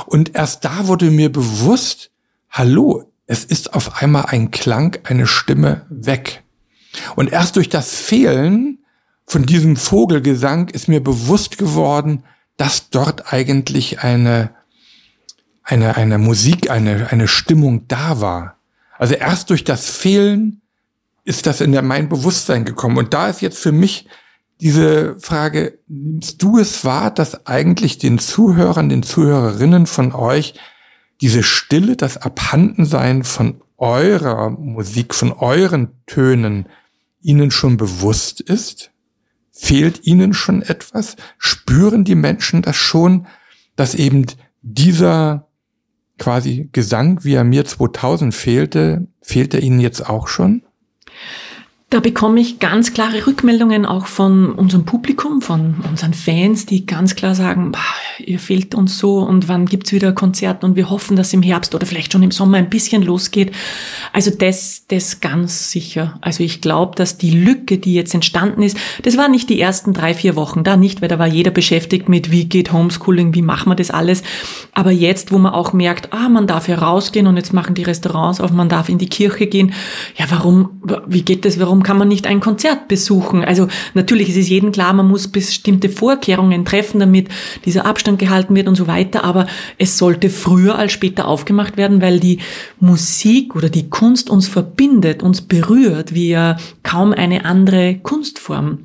Und 0.06 0.36
erst 0.36 0.64
da 0.64 0.88
wurde 0.88 1.10
mir 1.10 1.32
bewusst, 1.32 2.12
hallo, 2.52 3.12
es 3.26 3.44
ist 3.44 3.74
auf 3.74 4.00
einmal 4.00 4.26
ein 4.28 4.52
Klang, 4.52 5.00
eine 5.04 5.26
Stimme 5.26 5.88
weg. 5.90 6.44
Und 7.16 7.32
erst 7.32 7.56
durch 7.56 7.70
das 7.70 7.96
Fehlen 7.96 8.78
von 9.26 9.48
diesem 9.48 9.76
Vogelgesang 9.76 10.70
ist 10.70 10.88
mir 10.88 11.04
bewusst 11.04 11.58
geworden, 11.58 12.24
dass 12.58 12.92
dort 12.92 13.34
eigentlich 13.34 14.04
eine, 14.04 14.52
eine, 15.68 15.98
eine 15.98 16.18
Musik, 16.18 16.72
eine, 16.72 17.12
eine 17.12 17.28
Stimmung 17.28 17.88
da 17.90 18.22
war. 18.22 18.58
Also 18.98 19.16
erst 19.16 19.50
durch 19.50 19.66
das 19.66 19.90
Fehlen 19.90 20.62
ist 21.26 21.46
das 21.46 21.60
in 21.60 21.72
mein 21.86 22.08
Bewusstsein 22.08 22.64
gekommen. 22.64 22.98
Und 22.98 23.14
da 23.14 23.28
ist 23.28 23.42
jetzt 23.42 23.60
für 23.60 23.74
mich 23.74 24.08
diese 24.62 25.20
Frage, 25.20 25.78
nimmst 25.88 26.42
du 26.42 26.58
es 26.58 26.86
wahr, 26.86 27.12
dass 27.12 27.46
eigentlich 27.46 27.98
den 27.98 28.18
Zuhörern, 28.18 28.88
den 28.88 29.04
Zuhörerinnen 29.04 29.88
von 29.88 30.14
euch 30.14 30.54
diese 31.20 31.44
Stille, 31.44 31.98
das 31.98 32.16
Abhandensein 32.16 33.24
von 33.24 33.62
eurer 33.76 34.50
Musik, 34.50 35.14
von 35.14 35.34
euren 35.34 35.90
Tönen 36.06 36.70
ihnen 37.22 37.52
schon 37.52 37.76
bewusst 37.76 38.40
ist? 38.40 38.92
Fehlt 39.52 40.08
ihnen 40.08 40.34
schon 40.34 40.62
etwas? 40.62 41.18
Spüren 41.38 42.06
die 42.06 42.16
Menschen 42.16 42.62
das 42.62 42.78
schon, 42.78 43.28
dass 43.76 43.96
eben 43.96 44.26
dieser 44.62 45.47
quasi 46.18 46.70
Gesang, 46.72 47.24
wie 47.24 47.36
er 47.36 47.44
mir 47.44 47.66
2000 47.66 48.34
fehlte, 48.34 49.08
fehlt 49.22 49.54
er 49.54 49.62
ihnen 49.62 49.80
jetzt 49.80 50.08
auch 50.10 50.28
schon? 50.28 50.64
Da 51.89 52.01
bekomme 52.01 52.41
ich 52.41 52.60
ganz 52.60 52.91
klare 52.91 53.25
Rückmeldungen 53.25 53.86
auch 53.86 54.08
von 54.08 54.51
unserem 54.51 54.84
Publikum, 54.84 55.41
von 55.41 55.75
unseren 55.89 56.13
Fans, 56.13 56.65
die 56.65 56.86
ganz 56.86 57.15
klar 57.15 57.34
sagen, 57.34 57.72
ihr 58.20 58.39
fehlt 58.39 58.75
uns 58.75 58.98
so 58.98 59.20
und 59.20 59.48
wann 59.48 59.67
gibt's 59.67 59.94
wieder 59.94 60.12
Konzert 60.12 60.65
und 60.65 60.75
wir 60.75 60.89
hoffen, 60.89 61.15
dass 61.15 61.32
im 61.32 61.41
Herbst 61.41 61.74
oder 61.74 61.86
vielleicht 61.86 62.12
schon 62.12 62.24
im 62.24 62.32
Sommer 62.32 62.58
ein 62.58 62.70
bisschen 62.70 63.03
losgeht. 63.03 63.53
Also 64.12 64.32
das, 64.32 64.84
das 64.89 65.22
ganz 65.22 65.72
sicher. 65.72 66.20
Also 66.20 66.44
ich 66.44 66.60
glaube, 66.60 66.96
dass 66.98 67.17
die 67.17 67.32
Lücke, 67.32 67.77
die 67.77 67.94
jetzt 67.94 68.13
entstanden 68.13 68.63
ist, 68.63 68.77
das 69.03 69.15
war 69.15 69.29
nicht 69.29 69.50
die 69.50 69.62
ersten 69.62 69.94
drei, 69.94 70.13
vier 70.13 70.36
Wochen 70.36 70.65
da 70.65 70.75
nicht, 70.75 71.01
weil 71.01 71.08
da 71.08 71.20
war 71.20 71.27
jeder 71.27 71.51
beschäftigt 71.51 72.10
mit, 72.10 72.32
wie 72.32 72.50
geht 72.50 72.74
Homeschooling, 72.74 73.34
wie 73.34 73.41
machen 73.41 73.72
wir 73.72 73.75
das 73.75 73.91
alles. 73.91 74.24
Aber 74.74 74.91
jetzt, 74.91 75.32
wo 75.32 75.38
man 75.38 75.53
auch 75.53 75.72
merkt, 75.72 76.12
ah, 76.12 76.27
man 76.27 76.48
darf 76.48 76.67
ja 76.67 76.79
rausgehen 76.79 77.27
und 77.27 77.38
jetzt 77.38 77.53
machen 77.53 77.75
die 77.75 77.84
Restaurants 77.84 78.41
auf, 78.41 78.51
man 78.51 78.67
darf 78.67 78.89
in 78.89 78.98
die 78.98 79.08
Kirche 79.08 79.48
gehen. 79.48 79.72
Ja, 80.17 80.25
warum, 80.29 80.82
wie 81.08 81.22
geht 81.22 81.46
das, 81.46 81.62
warum 81.62 81.76
warum 81.77 81.84
kann 81.84 82.00
man 82.00 82.07
nicht 82.07 82.25
ein 82.25 82.39
Konzert 82.39 82.88
besuchen? 82.88 83.43
Also 83.43 83.67
natürlich 83.93 84.29
ist 84.29 84.38
es 84.38 84.50
jedem 84.50 84.72
klar, 84.72 84.93
man 84.93 85.07
muss 85.07 85.27
bestimmte 85.27 85.89
Vorkehrungen 85.89 86.65
treffen, 86.65 87.00
damit 87.00 87.29
dieser 87.65 87.86
Abstand 87.86 88.17
gehalten 88.17 88.55
wird 88.55 88.67
und 88.67 88.74
so 88.74 88.88
weiter, 88.88 89.24
aber 89.24 89.46
es 89.77 90.00
sollte 90.00 90.31
früher 90.31 90.75
als 90.79 90.91
später 90.91 91.27
aufgemacht 91.27 91.77
werden, 91.77 92.01
weil 92.01 92.19
die 92.19 92.39
Musik 92.79 93.55
oder 93.55 93.69
die 93.69 93.91
Kunst 93.91 94.31
uns 94.31 94.48
verbindet, 94.48 95.22
uns 95.22 95.41
berührt, 95.41 96.15
wie 96.15 96.29
ja 96.29 96.57
kaum 96.81 97.13
eine 97.13 97.46
andere 97.46 98.00
Kunstform. 98.01 98.79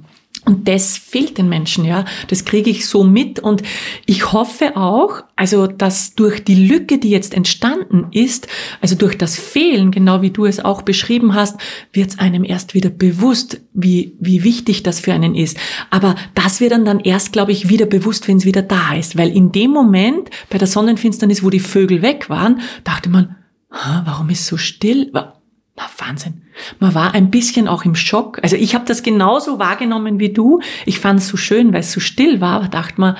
Und 0.44 0.66
das 0.66 0.98
fehlt 0.98 1.38
den 1.38 1.48
Menschen, 1.48 1.84
ja. 1.84 2.04
Das 2.26 2.44
kriege 2.44 2.68
ich 2.68 2.88
so 2.88 3.04
mit. 3.04 3.38
Und 3.38 3.62
ich 4.06 4.32
hoffe 4.32 4.76
auch, 4.76 5.22
also, 5.36 5.68
dass 5.68 6.14
durch 6.14 6.42
die 6.42 6.66
Lücke, 6.66 6.98
die 6.98 7.10
jetzt 7.10 7.32
entstanden 7.32 8.08
ist, 8.10 8.48
also 8.80 8.96
durch 8.96 9.16
das 9.16 9.38
Fehlen, 9.38 9.92
genau 9.92 10.20
wie 10.20 10.30
du 10.30 10.44
es 10.44 10.58
auch 10.64 10.82
beschrieben 10.82 11.34
hast, 11.34 11.58
wird 11.92 12.10
es 12.10 12.18
einem 12.18 12.42
erst 12.42 12.74
wieder 12.74 12.90
bewusst, 12.90 13.60
wie, 13.72 14.16
wie 14.18 14.42
wichtig 14.42 14.82
das 14.82 14.98
für 14.98 15.12
einen 15.12 15.36
ist. 15.36 15.56
Aber 15.90 16.16
das 16.34 16.60
wird 16.60 16.72
dann 16.72 16.84
dann 16.84 16.98
erst, 16.98 17.32
glaube 17.32 17.52
ich, 17.52 17.68
wieder 17.68 17.86
bewusst, 17.86 18.26
wenn 18.26 18.38
es 18.38 18.44
wieder 18.44 18.62
da 18.62 18.94
ist. 18.94 19.16
Weil 19.16 19.30
in 19.30 19.52
dem 19.52 19.70
Moment, 19.70 20.28
bei 20.50 20.58
der 20.58 20.66
Sonnenfinsternis, 20.66 21.44
wo 21.44 21.50
die 21.50 21.60
Vögel 21.60 22.02
weg 22.02 22.28
waren, 22.28 22.60
dachte 22.82 23.10
man, 23.10 23.36
warum 23.70 24.28
ist 24.28 24.46
so 24.46 24.56
still? 24.56 25.12
Wahnsinn. 26.06 26.42
Man 26.80 26.94
war 26.94 27.14
ein 27.14 27.30
bisschen 27.30 27.68
auch 27.68 27.84
im 27.84 27.94
Schock. 27.94 28.38
Also 28.42 28.56
ich 28.56 28.74
habe 28.74 28.84
das 28.84 29.02
genauso 29.02 29.58
wahrgenommen 29.58 30.18
wie 30.18 30.32
du. 30.32 30.60
Ich 30.86 30.98
fand 30.98 31.20
es 31.20 31.28
so 31.28 31.36
schön, 31.36 31.72
weil 31.72 31.80
es 31.80 31.92
so 31.92 32.00
still 32.00 32.40
war, 32.40 32.56
aber 32.56 32.68
dachte 32.68 33.00
man, 33.00 33.16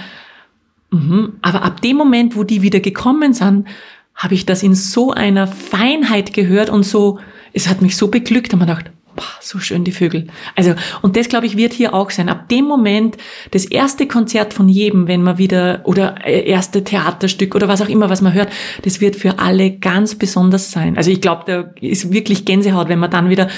mh. 0.91 1.29
aber 1.43 1.63
ab 1.63 1.81
dem 1.81 1.97
Moment, 1.97 2.37
wo 2.37 2.45
die 2.45 2.63
wieder 2.63 2.81
gekommen 2.81 3.33
sind, 3.33 3.67
habe 4.15 4.35
ich 4.35 4.47
das 4.47 4.63
in 4.63 4.75
so 4.75 5.13
einer 5.13 5.47
Feinheit 5.47 6.35
gehört 6.35 6.71
und 6.71 6.83
so, 6.83 7.19
es 7.53 7.69
hat 7.69 7.83
mich 7.83 7.97
so 7.97 8.09
beglückt, 8.09 8.53
und 8.53 8.59
man 8.59 8.69
dachte, 8.69 8.93
Boah, 9.15 9.25
so 9.41 9.59
schön 9.59 9.85
die 9.85 9.93
Vögel. 9.93 10.27
Also, 10.57 10.75
und 11.03 11.17
das 11.17 11.29
glaube 11.29 11.47
ich 11.47 11.57
wird 11.57 11.73
hier 11.73 11.93
auch 11.93 12.11
sein. 12.11 12.29
Ab 12.29 12.49
dem 12.49 12.65
Moment, 12.65 13.19
das 13.51 13.67
erste 13.67 14.07
Konzert 14.07 14.55
von 14.55 14.69
jedem, 14.69 15.07
wenn 15.07 15.23
man 15.23 15.37
wieder, 15.37 15.83
oder 15.85 16.27
äh, 16.27 16.49
erste 16.49 16.83
Theaterstück 16.83 17.55
oder 17.55 17.69
was 17.69 17.83
auch 17.83 17.89
immer, 17.89 18.09
was 18.09 18.23
man 18.23 18.33
hört, 18.33 18.51
das 18.83 19.01
wird 19.01 19.17
für 19.17 19.39
alle 19.39 19.73
ganz 19.73 20.15
besonders 20.15 20.71
sein. 20.71 20.97
Also 20.97 21.11
ich 21.11 21.21
glaube, 21.21 21.43
da 21.47 21.75
ist 21.81 22.13
wirklich 22.13 22.45
Gänsehaut, 22.47 22.89
wenn 22.89 22.99
man 22.99 23.11
dann 23.11 23.29
wieder 23.29 23.49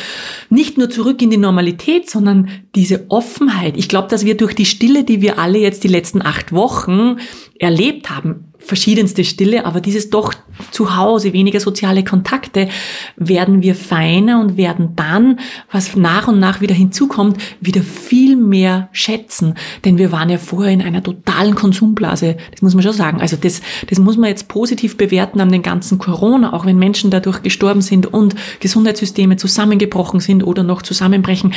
nicht 0.50 0.76
nur 0.76 0.90
zurück 0.90 1.22
in 1.22 1.30
die 1.30 1.36
Normalität, 1.36 2.10
sondern 2.10 2.48
diese 2.74 3.06
Offenheit. 3.08 3.76
Ich 3.76 3.88
glaube, 3.88 4.08
dass 4.08 4.24
wir 4.24 4.36
durch 4.36 4.54
die 4.54 4.66
Stille, 4.66 5.04
die 5.04 5.22
wir 5.22 5.38
alle 5.38 5.58
jetzt 5.58 5.84
die 5.84 5.88
letzten 5.88 6.20
acht 6.20 6.52
Wochen 6.52 7.16
erlebt 7.58 8.10
haben, 8.10 8.52
verschiedenste 8.64 9.24
Stille, 9.24 9.66
aber 9.66 9.80
dieses 9.80 10.10
doch 10.10 10.34
zu 10.70 10.96
Hause, 10.96 11.32
weniger 11.32 11.60
soziale 11.60 12.04
Kontakte, 12.04 12.68
werden 13.16 13.62
wir 13.62 13.74
feiner 13.74 14.40
und 14.40 14.56
werden 14.56 14.94
dann, 14.96 15.40
was 15.70 15.96
nach 15.96 16.28
und 16.28 16.38
nach 16.38 16.60
wieder 16.60 16.74
hinzukommt, 16.74 17.38
wieder 17.60 17.82
viel 17.82 18.36
mehr 18.36 18.88
schätzen. 18.92 19.54
Denn 19.84 19.98
wir 19.98 20.12
waren 20.12 20.30
ja 20.30 20.38
vorher 20.38 20.72
in 20.72 20.82
einer 20.82 21.02
totalen 21.02 21.54
Konsumblase. 21.54 22.36
Das 22.50 22.62
muss 22.62 22.74
man 22.74 22.82
schon 22.82 22.92
sagen. 22.92 23.20
Also 23.20 23.36
das, 23.36 23.60
das 23.88 23.98
muss 23.98 24.16
man 24.16 24.30
jetzt 24.30 24.48
positiv 24.48 24.96
bewerten 24.96 25.40
an 25.40 25.50
den 25.50 25.62
ganzen 25.62 25.98
Corona, 25.98 26.52
auch 26.52 26.64
wenn 26.66 26.78
Menschen 26.78 27.10
dadurch 27.10 27.42
gestorben 27.42 27.82
sind 27.82 28.06
und 28.06 28.34
Gesundheitssysteme 28.60 29.36
zusammengebrochen 29.36 30.20
sind 30.20 30.42
oder 30.42 30.62
noch 30.62 30.82
zusammenbrechen. 30.82 31.54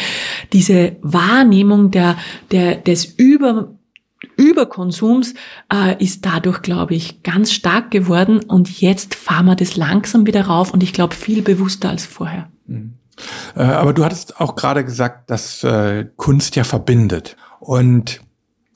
Diese 0.53 0.97
Wahrnehmung 1.01 1.91
der, 1.91 2.17
der, 2.51 2.75
des 2.75 3.05
Über 3.05 3.76
Überkonsums 4.35 5.33
äh, 5.71 6.03
ist 6.03 6.25
dadurch, 6.25 6.61
glaube 6.61 6.95
ich, 6.95 7.23
ganz 7.23 7.51
stark 7.51 7.91
geworden 7.91 8.39
und 8.43 8.81
jetzt 8.81 9.15
fahren 9.15 9.45
wir 9.45 9.55
das 9.55 9.75
langsam 9.75 10.25
wieder 10.25 10.45
rauf 10.47 10.73
und 10.73 10.83
ich 10.83 10.93
glaube 10.93 11.15
viel 11.15 11.41
bewusster 11.41 11.89
als 11.89 12.05
vorher. 12.05 12.49
Mhm. 12.65 12.93
Äh, 13.55 13.63
aber 13.63 13.93
du 13.93 14.03
hattest 14.03 14.39
auch 14.39 14.55
gerade 14.55 14.83
gesagt, 14.83 15.29
dass 15.29 15.63
äh, 15.63 16.05
Kunst 16.15 16.55
ja 16.55 16.63
verbindet 16.63 17.35
und 17.59 18.21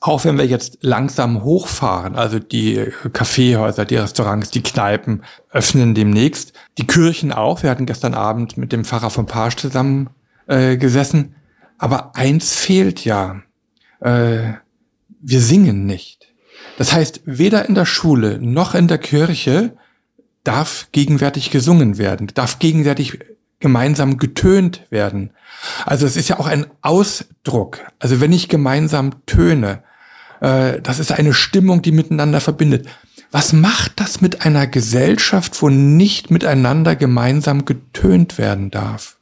auch 0.02 0.24
wenn 0.24 0.36
wir 0.36 0.46
jetzt 0.46 0.78
langsam 0.80 1.44
hochfahren, 1.44 2.16
also 2.16 2.40
die 2.40 2.88
Kaffeehäuser, 3.12 3.84
die 3.84 3.96
Restaurants, 3.96 4.50
die 4.50 4.62
Kneipen 4.62 5.22
öffnen 5.50 5.94
demnächst, 5.94 6.54
die 6.76 6.88
Kirchen 6.88 7.32
auch. 7.32 7.62
Wir 7.62 7.70
hatten 7.70 7.86
gestern 7.86 8.12
Abend 8.12 8.56
mit 8.56 8.72
dem 8.72 8.84
Pfarrer 8.84 9.10
von 9.10 9.26
Pasch 9.26 9.54
zusammen 9.54 10.10
äh, 10.48 10.76
gesessen. 10.76 11.36
Aber 11.78 12.16
eins 12.16 12.52
fehlt 12.52 13.04
ja. 13.04 13.42
Äh, 14.00 14.54
wir 15.22 15.40
singen 15.40 15.86
nicht. 15.86 16.32
Das 16.76 16.92
heißt, 16.92 17.22
weder 17.24 17.68
in 17.68 17.74
der 17.74 17.86
Schule 17.86 18.38
noch 18.40 18.74
in 18.74 18.88
der 18.88 18.98
Kirche 18.98 19.76
darf 20.44 20.88
gegenwärtig 20.92 21.50
gesungen 21.50 21.96
werden, 21.96 22.28
darf 22.34 22.58
gegenwärtig 22.58 23.18
gemeinsam 23.60 24.18
getönt 24.18 24.86
werden. 24.90 25.30
Also 25.86 26.04
es 26.04 26.16
ist 26.16 26.28
ja 26.28 26.38
auch 26.40 26.46
ein 26.46 26.66
Ausdruck. 26.82 27.78
Also 28.00 28.20
wenn 28.20 28.32
ich 28.32 28.48
gemeinsam 28.48 29.24
töne, 29.26 29.84
äh, 30.40 30.80
das 30.80 30.98
ist 30.98 31.12
eine 31.12 31.32
Stimmung, 31.32 31.80
die 31.80 31.92
miteinander 31.92 32.40
verbindet. 32.40 32.88
Was 33.30 33.52
macht 33.52 34.00
das 34.00 34.20
mit 34.20 34.44
einer 34.44 34.66
Gesellschaft, 34.66 35.62
wo 35.62 35.68
nicht 35.68 36.30
miteinander 36.30 36.96
gemeinsam 36.96 37.64
getönt 37.64 38.36
werden 38.36 38.70
darf? 38.70 39.16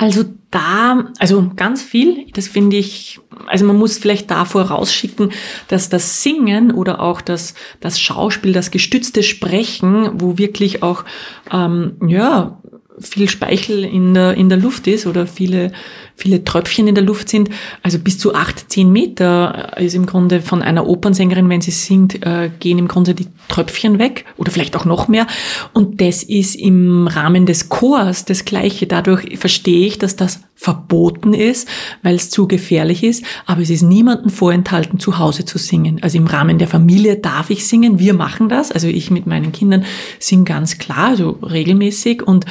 Also 0.00 0.24
da, 0.50 1.10
also 1.18 1.50
ganz 1.56 1.82
viel, 1.82 2.24
das 2.32 2.48
finde 2.48 2.76
ich, 2.78 3.20
also 3.46 3.66
man 3.66 3.76
muss 3.76 3.98
vielleicht 3.98 4.30
da 4.30 4.46
vorausschicken, 4.46 5.30
dass 5.68 5.90
das 5.90 6.22
Singen 6.22 6.70
oder 6.70 7.02
auch 7.02 7.20
das, 7.20 7.52
das 7.80 8.00
Schauspiel, 8.00 8.54
das 8.54 8.70
gestützte 8.70 9.22
Sprechen, 9.22 10.18
wo 10.18 10.38
wirklich 10.38 10.82
auch, 10.82 11.04
ähm, 11.52 11.98
ja, 12.06 12.62
viel 13.00 13.28
Speichel 13.28 13.84
in 13.84 14.14
der, 14.14 14.34
in 14.34 14.48
der 14.48 14.58
Luft 14.58 14.86
ist 14.86 15.06
oder 15.06 15.26
viele, 15.26 15.72
viele 16.16 16.44
Tröpfchen 16.44 16.88
in 16.88 16.94
der 16.94 17.04
Luft 17.04 17.28
sind. 17.28 17.50
Also 17.82 17.98
bis 17.98 18.18
zu 18.18 18.34
acht, 18.34 18.70
zehn 18.70 18.92
Meter 18.92 19.76
ist 19.78 19.94
im 19.94 20.06
Grunde 20.06 20.40
von 20.40 20.62
einer 20.62 20.86
Opernsängerin, 20.86 21.48
wenn 21.48 21.60
sie 21.60 21.70
singt, 21.70 22.24
äh, 22.24 22.50
gehen 22.60 22.78
im 22.78 22.88
Grunde 22.88 23.14
die 23.14 23.26
Tröpfchen 23.48 23.98
weg 23.98 24.24
oder 24.36 24.50
vielleicht 24.50 24.76
auch 24.76 24.84
noch 24.84 25.08
mehr. 25.08 25.26
Und 25.72 26.00
das 26.00 26.22
ist 26.22 26.54
im 26.54 27.06
Rahmen 27.06 27.46
des 27.46 27.68
Chors 27.68 28.24
das 28.24 28.44
Gleiche. 28.44 28.86
Dadurch 28.86 29.38
verstehe 29.38 29.86
ich, 29.86 29.98
dass 29.98 30.16
das 30.16 30.40
verboten 30.60 31.32
ist, 31.32 31.66
weil 32.02 32.16
es 32.16 32.28
zu 32.28 32.46
gefährlich 32.46 33.02
ist, 33.02 33.24
aber 33.46 33.62
es 33.62 33.70
ist 33.70 33.80
niemandem 33.80 34.28
vorenthalten, 34.28 34.98
zu 34.98 35.18
Hause 35.18 35.46
zu 35.46 35.56
singen. 35.56 36.00
Also 36.02 36.18
im 36.18 36.26
Rahmen 36.26 36.58
der 36.58 36.68
Familie 36.68 37.16
darf 37.16 37.48
ich 37.48 37.66
singen, 37.66 37.98
wir 37.98 38.12
machen 38.12 38.50
das, 38.50 38.70
also 38.70 38.86
ich 38.86 39.10
mit 39.10 39.26
meinen 39.26 39.52
Kindern 39.52 39.86
singe 40.18 40.44
ganz 40.44 40.76
klar, 40.76 41.06
also 41.06 41.38
regelmäßig. 41.42 42.22
Und, 42.22 42.44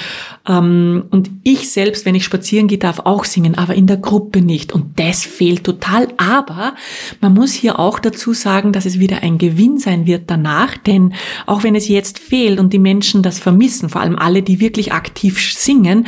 ähm, 0.48 1.04
und 1.12 1.30
ich 1.44 1.70
selbst, 1.70 2.08
wenn 2.08 2.16
ich 2.16 2.26
spazieren 2.26 2.68
gehe, 2.68 2.80
darf 2.80 3.02
auch 3.02 3.26
singen, 3.26 3.56
aber 3.60 3.76
in 3.76 3.86
der 3.86 3.98
Gruppe 3.98 4.42
nicht. 4.42 4.74
Und 4.74 5.00
das 5.00 5.24
fehlt 5.24 5.64
total, 5.64 6.08
aber 6.18 6.74
man 7.22 7.36
muss 7.36 7.54
hier 7.54 7.78
auch 7.78 8.00
dazu 8.00 8.34
sagen, 8.34 8.74
dass 8.74 8.88
es 8.88 9.00
wieder 9.00 9.22
ein 9.22 9.38
Gewinn 9.38 9.78
sein 9.78 10.08
wird 10.08 10.24
danach, 10.32 10.78
denn 10.78 11.14
auch 11.46 11.62
wenn 11.62 11.76
es 11.76 11.88
jetzt 11.88 12.18
fehlt 12.18 12.60
und 12.60 12.74
die 12.74 12.80
Menschen 12.80 13.22
das 13.22 13.38
vermissen, 13.38 13.88
vor 13.88 14.02
allem 14.02 14.18
alle, 14.18 14.42
die 14.42 14.60
wirklich 14.60 14.94
aktiv 14.94 15.40
singen, 15.54 16.08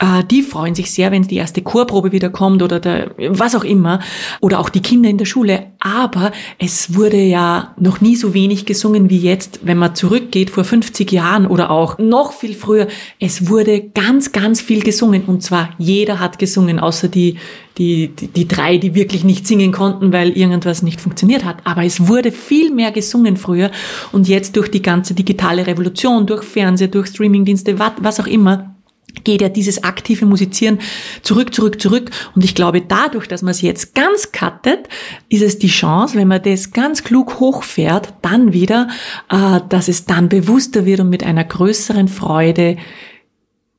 äh, 0.00 0.24
die 0.24 0.40
freuen 0.40 0.74
sich 0.74 0.90
sehr, 0.90 1.10
wenn 1.10 1.20
die 1.33 1.33
erste 1.36 1.62
Chorprobe 1.62 2.12
wieder 2.12 2.30
kommt 2.30 2.62
oder 2.62 2.80
der, 2.80 3.10
was 3.16 3.54
auch 3.54 3.64
immer. 3.64 4.00
Oder 4.40 4.60
auch 4.60 4.68
die 4.68 4.82
Kinder 4.82 5.08
in 5.08 5.18
der 5.18 5.24
Schule. 5.24 5.66
Aber 5.80 6.32
es 6.58 6.94
wurde 6.94 7.20
ja 7.20 7.74
noch 7.78 8.00
nie 8.00 8.16
so 8.16 8.34
wenig 8.34 8.66
gesungen 8.66 9.10
wie 9.10 9.18
jetzt, 9.18 9.60
wenn 9.62 9.78
man 9.78 9.94
zurückgeht 9.94 10.50
vor 10.50 10.64
50 10.64 11.10
Jahren 11.12 11.46
oder 11.46 11.70
auch 11.70 11.98
noch 11.98 12.32
viel 12.32 12.54
früher. 12.54 12.88
Es 13.20 13.48
wurde 13.48 13.80
ganz, 13.80 14.32
ganz 14.32 14.60
viel 14.60 14.82
gesungen. 14.82 15.24
Und 15.26 15.42
zwar 15.42 15.70
jeder 15.78 16.20
hat 16.20 16.38
gesungen, 16.38 16.78
außer 16.78 17.08
die, 17.08 17.36
die, 17.78 18.08
die, 18.08 18.28
die 18.28 18.48
drei, 18.48 18.78
die 18.78 18.94
wirklich 18.94 19.24
nicht 19.24 19.46
singen 19.46 19.72
konnten, 19.72 20.12
weil 20.12 20.30
irgendwas 20.30 20.82
nicht 20.82 21.00
funktioniert 21.00 21.44
hat. 21.44 21.58
Aber 21.64 21.84
es 21.84 22.06
wurde 22.08 22.32
viel 22.32 22.72
mehr 22.72 22.92
gesungen 22.92 23.36
früher. 23.36 23.70
Und 24.12 24.28
jetzt 24.28 24.56
durch 24.56 24.70
die 24.70 24.82
ganze 24.82 25.14
digitale 25.14 25.66
Revolution, 25.66 26.26
durch 26.26 26.44
Fernseh, 26.44 26.88
durch 26.88 27.08
Streamingdienste, 27.08 27.78
was 27.78 28.20
auch 28.20 28.26
immer, 28.26 28.73
geht 29.22 29.40
ja 29.40 29.48
dieses 29.48 29.84
aktive 29.84 30.26
Musizieren 30.26 30.78
zurück, 31.22 31.54
zurück, 31.54 31.80
zurück. 31.80 32.10
Und 32.34 32.44
ich 32.44 32.54
glaube, 32.54 32.80
dadurch, 32.80 33.28
dass 33.28 33.42
man 33.42 33.52
es 33.52 33.62
jetzt 33.62 33.94
ganz 33.94 34.32
cuttet, 34.32 34.88
ist 35.28 35.42
es 35.42 35.58
die 35.58 35.68
Chance, 35.68 36.16
wenn 36.16 36.28
man 36.28 36.42
das 36.42 36.72
ganz 36.72 37.04
klug 37.04 37.38
hochfährt, 37.38 38.14
dann 38.22 38.52
wieder, 38.52 38.88
äh, 39.30 39.60
dass 39.68 39.88
es 39.88 40.06
dann 40.06 40.28
bewusster 40.28 40.84
wird 40.84 41.00
und 41.00 41.10
mit 41.10 41.22
einer 41.24 41.44
größeren 41.44 42.08
Freude 42.08 42.76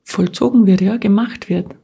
vollzogen 0.04 0.66
wird, 0.66 0.82
ja, 0.82 0.98
gemacht 0.98 1.50
wird. 1.50 1.76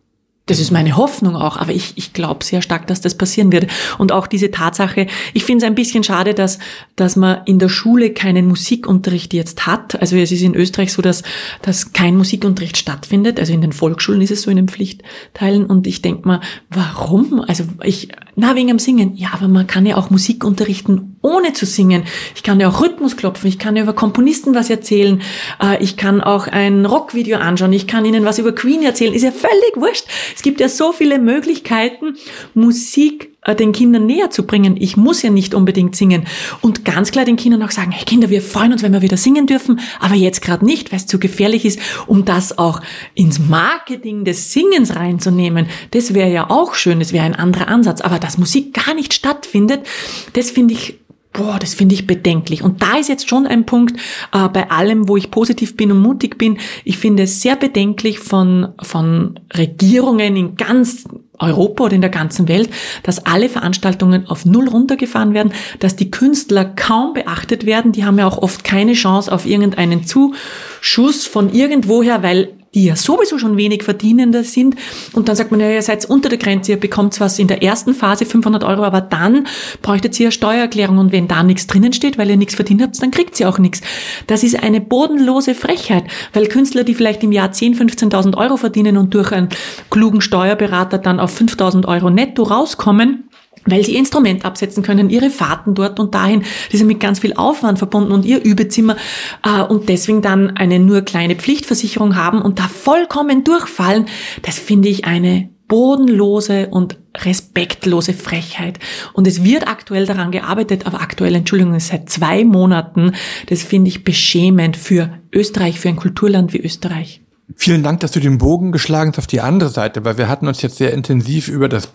Das 0.52 0.60
ist 0.60 0.72
meine 0.72 0.98
Hoffnung 0.98 1.38
auch, 1.38 1.56
aber 1.56 1.72
ich, 1.72 1.94
ich 1.96 2.12
glaube 2.12 2.44
sehr 2.44 2.62
stark, 2.62 2.86
dass 2.88 3.00
das 3.00 3.16
passieren 3.16 3.54
wird. 3.54 3.68
Und 3.98 4.12
auch 4.12 4.28
diese 4.28 4.52
Tatsache, 4.52 5.08
ich 5.34 5.46
finde 5.46 5.64
es 5.64 5.70
ein 5.70 5.76
bisschen 5.76 6.04
schade, 6.04 6.34
dass, 6.34 6.60
dass 6.98 7.16
man 7.16 7.40
in 7.46 7.58
der 7.58 7.70
Schule 7.70 8.10
keinen 8.10 8.48
Musikunterricht 8.50 9.34
jetzt 9.34 9.66
hat. 9.66 10.02
Also 10.02 10.18
es 10.18 10.30
ist 10.30 10.42
in 10.42 10.54
Österreich 10.54 10.92
so, 10.92 11.02
dass, 11.02 11.24
dass 11.62 11.94
kein 11.94 12.18
Musikunterricht 12.18 12.76
stattfindet. 12.76 13.40
Also 13.40 13.54
in 13.54 13.62
den 13.62 13.72
Volksschulen 13.72 14.22
ist 14.22 14.32
es 14.32 14.42
so 14.42 14.52
in 14.52 14.58
den 14.58 14.68
Pflichtteilen. 14.68 15.68
Und 15.68 15.88
ich 15.88 16.02
denke 16.02 16.28
mal, 16.28 16.42
warum? 16.70 17.46
Also 17.48 17.64
ich, 17.84 18.10
na, 18.36 18.54
wegen 18.54 18.72
am 18.72 18.80
Singen. 18.80 19.16
Ja, 19.16 19.30
aber 19.32 19.48
man 19.48 19.68
kann 19.68 19.86
ja 19.86 19.96
auch 19.96 20.10
Musik 20.10 20.44
unterrichten, 20.44 21.18
ohne 21.22 21.54
zu 21.54 21.66
singen. 21.66 22.04
Ich 22.36 22.44
kann 22.44 22.60
ja 22.60 22.68
auch 22.68 22.82
Rhythmus 22.82 23.16
klopfen. 23.16 23.48
Ich 23.48 23.58
kann 23.58 23.78
ja 23.78 23.84
über 23.84 23.94
Komponisten 23.94 24.54
was 24.54 24.70
erzählen. 24.70 25.22
Äh, 25.62 25.82
ich 25.82 25.96
kann 25.96 26.20
auch 26.20 26.48
ein 26.48 26.86
Rockvideo 26.86 27.38
anschauen. 27.38 27.72
Ich 27.72 27.88
kann 27.88 28.04
ihnen 28.04 28.26
was 28.26 28.38
über 28.38 28.54
Queen 28.54 28.84
erzählen. 28.84 29.14
Ist 29.14 29.24
ja 29.24 29.32
völlig 29.32 29.76
wurscht. 29.76 30.06
Es 30.42 30.44
gibt 30.44 30.60
ja 30.60 30.70
so 30.70 30.92
viele 30.92 31.20
Möglichkeiten, 31.20 32.16
Musik 32.56 33.30
äh, 33.44 33.56
den 33.56 33.74
Kindern 33.74 34.08
näher 34.08 34.32
zu 34.32 34.48
bringen. 34.48 34.76
Ich 34.76 34.98
muss 34.98 35.22
ja 35.22 35.30
nicht 35.30 35.54
unbedingt 35.54 35.96
singen. 35.96 36.26
Und 36.62 36.84
ganz 36.84 37.12
klar 37.12 37.26
den 37.26 37.36
Kindern 37.36 37.62
auch 37.62 37.70
sagen, 37.70 37.92
hey 37.92 38.04
Kinder, 38.06 38.32
wir 38.32 38.42
freuen 38.42 38.72
uns, 38.72 38.82
wenn 38.82 38.92
wir 38.92 39.04
wieder 39.04 39.18
singen 39.18 39.46
dürfen, 39.46 39.80
aber 40.00 40.16
jetzt 40.16 40.42
gerade 40.42 40.66
nicht, 40.66 40.92
weil 40.92 40.98
es 40.98 41.06
zu 41.06 41.20
gefährlich 41.20 41.64
ist, 41.64 41.80
um 42.08 42.26
das 42.26 42.58
auch 42.58 42.82
ins 43.14 43.38
Marketing 43.38 44.26
des 44.26 44.52
Singens 44.52 44.96
reinzunehmen. 44.96 45.68
Das 45.92 46.16
wäre 46.16 46.32
ja 46.32 46.50
auch 46.50 46.74
schön, 46.74 46.98
das 46.98 47.14
wäre 47.14 47.26
ein 47.26 47.36
anderer 47.36 47.68
Ansatz. 47.68 48.02
Aber 48.02 48.18
dass 48.18 48.40
Musik 48.40 48.74
gar 48.74 48.96
nicht 48.96 49.14
stattfindet, 49.14 49.86
das 50.34 50.50
finde 50.50 50.74
ich 50.74 51.01
Boah, 51.34 51.60
das 51.60 51.74
finde 51.74 51.96
ich 51.96 52.08
bedenklich. 52.08 52.62
Und 52.62 52.82
da 52.82 52.98
ist 52.98 53.08
jetzt 53.08 53.30
schon 53.30 53.48
ein 53.48 53.66
Punkt 53.66 53.98
äh, 54.34 54.50
bei 54.50 54.70
allem, 54.70 55.08
wo 55.08 55.16
ich 55.16 55.32
positiv 55.32 55.78
bin 55.78 55.92
und 55.92 56.00
mutig 56.00 56.38
bin. 56.38 56.58
Ich 56.84 56.98
finde 56.98 57.24
es 57.24 57.42
sehr 57.42 57.56
bedenklich 57.56 58.20
von, 58.20 58.70
von 58.82 59.40
Regierungen 59.56 60.36
in 60.36 60.56
ganz 60.58 61.06
Europa 61.40 61.86
oder 61.86 61.96
in 61.96 62.02
der 62.02 62.10
ganzen 62.10 62.50
Welt, 62.50 62.70
dass 63.04 63.26
alle 63.26 63.48
Veranstaltungen 63.48 64.28
auf 64.28 64.46
Null 64.46 64.68
runtergefahren 64.68 65.34
werden, 65.34 65.54
dass 65.80 65.96
die 65.96 66.12
Künstler 66.12 66.66
kaum 66.66 67.14
beachtet 67.14 67.66
werden. 67.66 67.94
Die 67.94 68.04
haben 68.04 68.20
ja 68.20 68.28
auch 68.28 68.38
oft 68.38 68.66
keine 68.66 68.94
Chance 68.94 69.32
auf 69.32 69.46
irgendeinen 69.46 70.04
Zuschuss 70.04 71.26
von 71.26 71.54
irgendwoher, 71.54 72.24
weil 72.24 72.61
die 72.74 72.86
ja 72.86 72.96
sowieso 72.96 73.38
schon 73.38 73.58
wenig 73.58 73.84
verdienender 73.84 74.44
sind. 74.44 74.76
Und 75.14 75.28
dann 75.28 75.36
sagt 75.36 75.52
man, 75.52 75.60
ja, 75.60 75.70
ihr 75.70 75.82
seid 75.82 76.06
unter 76.06 76.30
der 76.30 76.38
Grenze, 76.38 76.72
ihr 76.72 76.80
bekommt 76.80 77.20
was 77.20 77.38
in 77.38 77.48
der 77.48 77.62
ersten 77.62 77.94
Phase 77.94 78.26
500 78.26 78.64
Euro, 78.64 78.84
aber 78.84 79.02
dann 79.02 79.48
bräuchtet 79.82 80.20
ihr 80.20 80.28
eine 80.28 80.32
Steuererklärung 80.32 80.98
und 80.98 81.12
wenn 81.12 81.28
da 81.28 81.44
nichts 81.44 81.68
drinnen 81.68 81.92
steht, 81.92 82.18
weil 82.18 82.30
ihr 82.30 82.38
nichts 82.38 82.56
verdient 82.56 82.82
habt, 82.82 83.02
dann 83.02 83.12
kriegt 83.12 83.40
ihr 83.40 83.50
auch 83.50 83.60
nichts. 83.60 83.82
Das 84.28 84.44
ist 84.44 84.62
eine 84.62 84.80
bodenlose 84.80 85.54
Frechheit, 85.54 86.06
weil 86.34 86.48
Künstler, 86.48 86.84
die 86.84 86.96
vielleicht 86.96 87.24
im 87.24 87.32
Jahr 87.32 87.50
10.000, 87.50 88.10
15.000 88.12 88.38
Euro 88.38 88.58
verdienen 88.58 88.98
und 88.98 89.14
durch 89.14 89.32
einen 89.32 89.50
klugen 89.90 90.22
Steuerberater 90.22 90.98
dann 90.98 91.20
auf 91.20 91.38
5.000 91.38 91.88
Euro 91.88 92.10
netto 92.10 92.44
rauskommen, 92.44 93.26
weil 93.66 93.84
sie 93.86 93.94
ihr 93.94 94.00
Instrument 94.00 94.46
absetzen 94.46 94.84
können, 94.84 95.10
ihre 95.10 95.30
Fahrten 95.30 95.76
dort 95.76 96.00
und 96.00 96.14
dahin, 96.14 96.44
die 96.72 96.78
sind 96.78 96.88
mit 96.88 97.00
ganz 97.00 97.20
viel 97.20 97.34
Aufwand 97.34 97.78
verbunden 97.78 98.12
und 98.12 98.26
ihr 98.26 98.44
Übezimmer 98.44 98.98
äh, 99.46 99.62
und 99.62 99.90
deswegen 99.90 100.22
dann 100.22 100.58
eine 100.58 100.80
nur 100.80 101.02
kleine 101.02 101.36
Pflichtversicherung 101.36 102.16
haben 102.16 102.42
und 102.42 102.60
da 102.60 102.68
vollkommen 102.68 103.44
durchfallen, 103.44 104.06
das 104.42 104.58
finde 104.58 104.90
ich 104.90 105.06
eine 105.06 105.50
bodenlose 105.68 106.68
und 106.68 106.98
respektlose 107.18 108.14
Frechheit. 108.14 108.78
Und 109.14 109.26
es 109.26 109.46
wird 109.46 109.70
aktuell 109.70 110.06
daran 110.06 110.32
gearbeitet, 110.32 110.86
aber 110.86 111.00
aktuell, 111.00 111.34
Entschuldigung, 111.34 111.80
seit 111.80 112.10
zwei 112.10 112.44
Monaten, 112.44 113.14
das 113.48 113.64
finde 113.64 113.88
ich 113.88 114.04
beschämend 114.04 114.76
für 114.76 115.18
Österreich, 115.32 115.80
für 115.80 115.88
ein 115.88 115.96
Kulturland 115.96 116.52
wie 116.52 116.60
Österreich. 116.60 117.22
Vielen 117.56 117.84
Dank, 117.84 118.00
dass 118.00 118.12
du 118.12 118.20
den 118.20 118.38
Bogen 118.38 118.72
geschlagen 118.72 119.12
hast 119.12 119.20
auf 119.20 119.28
die 119.28 119.42
andere 119.42 119.70
Seite, 119.70 120.06
weil 120.06 120.18
wir 120.18 120.28
hatten 120.28 120.48
uns 120.48 120.62
jetzt 120.62 120.78
sehr 120.78 120.94
intensiv 120.94 121.48
über 121.48 121.70
das 121.70 121.90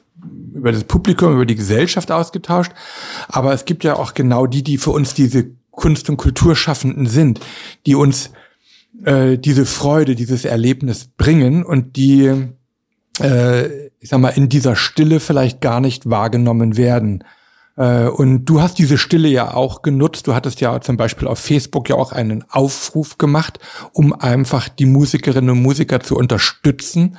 über 0.54 0.72
das 0.72 0.84
Publikum, 0.84 1.34
über 1.34 1.46
die 1.46 1.54
Gesellschaft 1.54 2.10
ausgetauscht. 2.10 2.72
Aber 3.28 3.52
es 3.52 3.66
gibt 3.66 3.84
ja 3.84 3.94
auch 3.96 4.14
genau 4.14 4.46
die, 4.46 4.62
die 4.62 4.78
für 4.78 4.90
uns 4.90 5.14
diese 5.14 5.50
Kunst- 5.70 6.08
und 6.08 6.16
Kulturschaffenden 6.16 7.06
sind, 7.06 7.40
die 7.84 7.94
uns 7.94 8.30
äh, 9.04 9.38
diese 9.38 9.66
Freude, 9.66 10.14
dieses 10.14 10.44
Erlebnis 10.44 11.08
bringen 11.16 11.62
und 11.62 11.96
die, 11.96 12.32
äh, 13.20 13.66
ich 14.00 14.08
sag 14.08 14.20
mal, 14.20 14.30
in 14.30 14.48
dieser 14.48 14.74
Stille 14.74 15.20
vielleicht 15.20 15.60
gar 15.60 15.80
nicht 15.80 16.08
wahrgenommen 16.08 16.76
werden. 16.76 17.22
Äh, 17.76 18.08
und 18.08 18.44
du 18.46 18.60
hast 18.60 18.78
diese 18.78 18.98
Stille 18.98 19.28
ja 19.28 19.54
auch 19.54 19.82
genutzt. 19.82 20.26
Du 20.26 20.34
hattest 20.34 20.60
ja 20.60 20.80
zum 20.80 20.96
Beispiel 20.96 21.28
auf 21.28 21.38
Facebook 21.38 21.88
ja 21.88 21.96
auch 21.96 22.12
einen 22.12 22.44
Aufruf 22.50 23.18
gemacht, 23.18 23.58
um 23.92 24.12
einfach 24.12 24.68
die 24.68 24.86
Musikerinnen 24.86 25.50
und 25.50 25.62
Musiker 25.62 26.00
zu 26.00 26.16
unterstützen, 26.16 27.16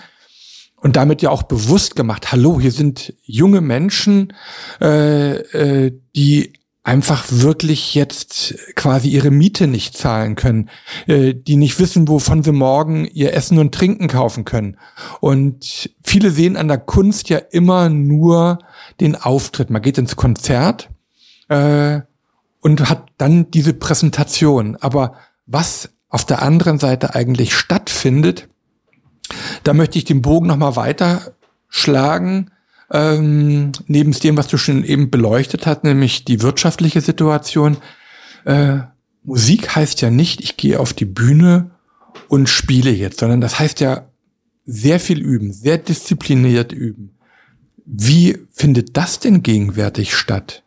und 0.79 0.95
damit 0.95 1.21
ja 1.21 1.31
auch 1.31 1.43
bewusst 1.43 1.95
gemacht, 1.95 2.31
hallo, 2.31 2.59
hier 2.59 2.71
sind 2.71 3.13
junge 3.23 3.61
Menschen, 3.61 4.33
äh, 4.79 5.37
äh, 5.37 5.99
die 6.15 6.53
einfach 6.87 7.25
wirklich 7.29 7.95
jetzt 7.95 8.55
quasi 8.75 9.09
ihre 9.09 9.29
Miete 9.29 9.67
nicht 9.67 9.97
zahlen 9.97 10.35
können, 10.35 10.69
äh, 11.05 11.33
die 11.33 11.57
nicht 11.57 11.79
wissen, 11.81 12.07
wovon 12.07 12.43
sie 12.43 12.53
morgen 12.53 13.03
ihr 13.03 13.33
Essen 13.33 13.59
und 13.59 13.75
Trinken 13.75 14.07
kaufen 14.07 14.45
können. 14.45 14.77
Und 15.19 15.89
viele 16.01 16.31
sehen 16.31 16.55
an 16.55 16.69
der 16.69 16.77
Kunst 16.77 17.27
ja 17.27 17.39
immer 17.39 17.89
nur 17.89 18.59
den 19.01 19.17
Auftritt. 19.17 19.69
Man 19.69 19.81
geht 19.81 19.97
ins 19.97 20.15
Konzert 20.15 20.89
äh, 21.49 21.99
und 22.61 22.89
hat 22.89 23.07
dann 23.17 23.51
diese 23.51 23.73
Präsentation. 23.73 24.77
Aber 24.77 25.15
was 25.45 25.89
auf 26.07 26.23
der 26.23 26.41
anderen 26.41 26.79
Seite 26.79 27.13
eigentlich 27.15 27.53
stattfindet, 27.53 28.47
da 29.63 29.73
möchte 29.73 29.97
ich 29.97 30.05
den 30.05 30.21
Bogen 30.21 30.47
nochmal 30.47 30.77
weiter 30.77 31.33
schlagen, 31.67 32.49
ähm, 32.91 33.71
neben 33.87 34.11
dem, 34.11 34.37
was 34.37 34.47
du 34.47 34.57
schon 34.57 34.83
eben 34.83 35.09
beleuchtet 35.09 35.65
hast, 35.65 35.83
nämlich 35.83 36.25
die 36.25 36.41
wirtschaftliche 36.41 37.01
Situation. 37.01 37.77
Äh, 38.45 38.79
Musik 39.23 39.75
heißt 39.75 40.01
ja 40.01 40.09
nicht, 40.09 40.41
ich 40.41 40.55
gehe 40.57 40.79
auf 40.79 40.93
die 40.93 41.05
Bühne 41.05 41.71
und 42.29 42.47
spiele 42.47 42.91
jetzt, 42.91 43.19
sondern 43.19 43.41
das 43.41 43.59
heißt 43.59 43.81
ja 43.81 44.07
sehr 44.65 44.99
viel 44.99 45.21
üben, 45.21 45.51
sehr 45.53 45.77
diszipliniert 45.77 46.71
üben. 46.71 47.17
Wie 47.85 48.37
findet 48.51 48.97
das 48.97 49.19
denn 49.19 49.43
gegenwärtig 49.43 50.13
statt? 50.13 50.63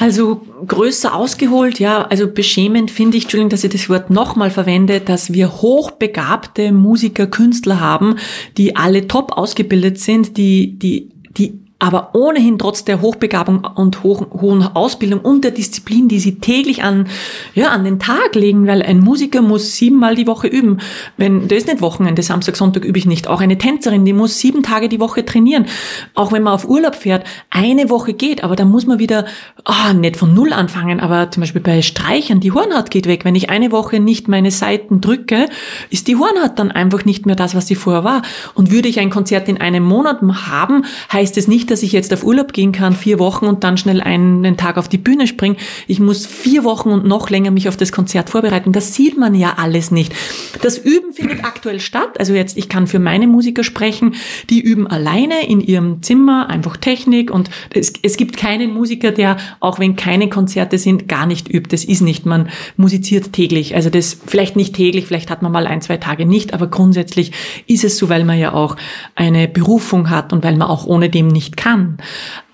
Also 0.00 0.40
größer 0.66 1.14
ausgeholt, 1.14 1.78
ja, 1.78 2.06
also 2.06 2.26
beschämend 2.26 2.90
finde 2.90 3.18
ich, 3.18 3.24
Entschuldigung, 3.24 3.50
dass 3.50 3.64
ich 3.64 3.70
das 3.70 3.90
Wort 3.90 4.08
nochmal 4.08 4.50
verwende, 4.50 4.98
dass 4.98 5.34
wir 5.34 5.60
hochbegabte 5.60 6.72
Musiker, 6.72 7.26
Künstler 7.26 7.80
haben, 7.80 8.16
die 8.56 8.76
alle 8.76 9.08
top 9.08 9.36
ausgebildet 9.36 9.98
sind, 9.98 10.38
die, 10.38 10.78
die, 10.78 11.10
die 11.36 11.59
aber 11.80 12.10
ohnehin 12.12 12.58
trotz 12.58 12.84
der 12.84 13.00
Hochbegabung 13.00 13.66
und 13.74 14.02
hohen, 14.02 14.26
hohen 14.30 14.62
Ausbildung 14.62 15.20
und 15.20 15.44
der 15.44 15.50
Disziplin, 15.50 16.08
die 16.08 16.20
sie 16.20 16.38
täglich 16.38 16.84
an, 16.84 17.08
ja, 17.54 17.68
an 17.70 17.84
den 17.84 17.98
Tag 17.98 18.34
legen, 18.34 18.66
weil 18.66 18.82
ein 18.82 19.00
Musiker 19.00 19.40
muss 19.40 19.76
siebenmal 19.76 20.14
die 20.14 20.26
Woche 20.26 20.46
üben. 20.46 20.78
Wenn, 21.16 21.48
das 21.48 21.58
ist 21.58 21.68
nicht 21.68 21.80
Wochenende, 21.80 22.22
Samstag, 22.22 22.56
Sonntag 22.56 22.84
übe 22.84 22.98
ich 22.98 23.06
nicht. 23.06 23.28
Auch 23.28 23.40
eine 23.40 23.56
Tänzerin, 23.56 24.04
die 24.04 24.12
muss 24.12 24.38
sieben 24.38 24.62
Tage 24.62 24.90
die 24.90 25.00
Woche 25.00 25.24
trainieren. 25.24 25.66
Auch 26.14 26.32
wenn 26.32 26.42
man 26.42 26.52
auf 26.52 26.68
Urlaub 26.68 26.94
fährt, 26.94 27.24
eine 27.48 27.88
Woche 27.88 28.12
geht, 28.12 28.44
aber 28.44 28.56
dann 28.56 28.70
muss 28.70 28.86
man 28.86 28.98
wieder, 28.98 29.24
ah, 29.64 29.94
nicht 29.94 30.18
von 30.18 30.34
Null 30.34 30.52
anfangen, 30.52 31.00
aber 31.00 31.30
zum 31.30 31.40
Beispiel 31.40 31.62
bei 31.62 31.80
Streichern, 31.80 32.40
die 32.40 32.52
Hornhaut 32.52 32.90
geht 32.90 33.06
weg. 33.06 33.24
Wenn 33.24 33.34
ich 33.34 33.48
eine 33.48 33.72
Woche 33.72 34.00
nicht 34.00 34.28
meine 34.28 34.50
Seiten 34.50 35.00
drücke, 35.00 35.46
ist 35.88 36.08
die 36.08 36.16
Hornhaut 36.16 36.58
dann 36.58 36.70
einfach 36.70 37.06
nicht 37.06 37.24
mehr 37.24 37.36
das, 37.36 37.54
was 37.54 37.66
sie 37.66 37.74
vorher 37.74 38.04
war. 38.04 38.20
Und 38.54 38.70
würde 38.70 38.88
ich 38.88 39.00
ein 39.00 39.08
Konzert 39.08 39.48
in 39.48 39.58
einem 39.58 39.84
Monat 39.84 40.20
haben, 40.50 40.84
heißt 41.10 41.38
es 41.38 41.48
nicht, 41.48 41.69
dass 41.70 41.82
ich 41.82 41.92
jetzt 41.92 42.12
auf 42.12 42.24
Urlaub 42.24 42.52
gehen 42.52 42.72
kann, 42.72 42.94
vier 42.94 43.18
Wochen 43.18 43.46
und 43.46 43.64
dann 43.64 43.76
schnell 43.76 44.00
einen 44.00 44.56
Tag 44.56 44.76
auf 44.76 44.88
die 44.88 44.98
Bühne 44.98 45.26
springen. 45.26 45.56
Ich 45.86 46.00
muss 46.00 46.26
vier 46.26 46.64
Wochen 46.64 46.90
und 46.90 47.06
noch 47.06 47.30
länger 47.30 47.50
mich 47.50 47.68
auf 47.68 47.76
das 47.76 47.92
Konzert 47.92 48.30
vorbereiten. 48.30 48.72
Das 48.72 48.94
sieht 48.94 49.16
man 49.16 49.34
ja 49.34 49.54
alles 49.58 49.90
nicht. 49.90 50.12
Das 50.62 50.78
Üben 50.78 51.12
findet 51.12 51.44
aktuell 51.44 51.80
statt. 51.80 52.18
Also 52.18 52.34
jetzt, 52.34 52.56
ich 52.56 52.68
kann 52.68 52.86
für 52.86 52.98
meine 52.98 53.26
Musiker 53.26 53.64
sprechen, 53.64 54.14
die 54.48 54.60
üben 54.60 54.86
alleine 54.86 55.46
in 55.46 55.60
ihrem 55.60 56.02
Zimmer, 56.02 56.48
einfach 56.48 56.76
Technik 56.76 57.30
und 57.30 57.50
es, 57.72 57.92
es 58.02 58.16
gibt 58.16 58.36
keinen 58.36 58.72
Musiker, 58.72 59.12
der, 59.12 59.36
auch 59.60 59.78
wenn 59.78 59.96
keine 59.96 60.28
Konzerte 60.28 60.78
sind, 60.78 61.08
gar 61.08 61.26
nicht 61.26 61.48
übt. 61.48 61.68
Das 61.70 61.84
ist 61.84 62.00
nicht. 62.00 62.26
Man 62.26 62.48
musiziert 62.76 63.32
täglich. 63.32 63.74
Also 63.74 63.90
das, 63.90 64.18
vielleicht 64.26 64.56
nicht 64.56 64.74
täglich, 64.74 65.06
vielleicht 65.06 65.30
hat 65.30 65.42
man 65.42 65.52
mal 65.52 65.66
ein, 65.66 65.82
zwei 65.82 65.96
Tage 65.96 66.26
nicht, 66.26 66.54
aber 66.54 66.66
grundsätzlich 66.66 67.32
ist 67.66 67.84
es 67.84 67.96
so, 67.96 68.08
weil 68.08 68.24
man 68.24 68.38
ja 68.38 68.52
auch 68.52 68.76
eine 69.14 69.48
Berufung 69.48 70.10
hat 70.10 70.32
und 70.32 70.44
weil 70.44 70.56
man 70.56 70.68
auch 70.68 70.86
ohne 70.86 71.10
dem 71.10 71.28
nicht 71.28 71.56
kann. 71.60 71.98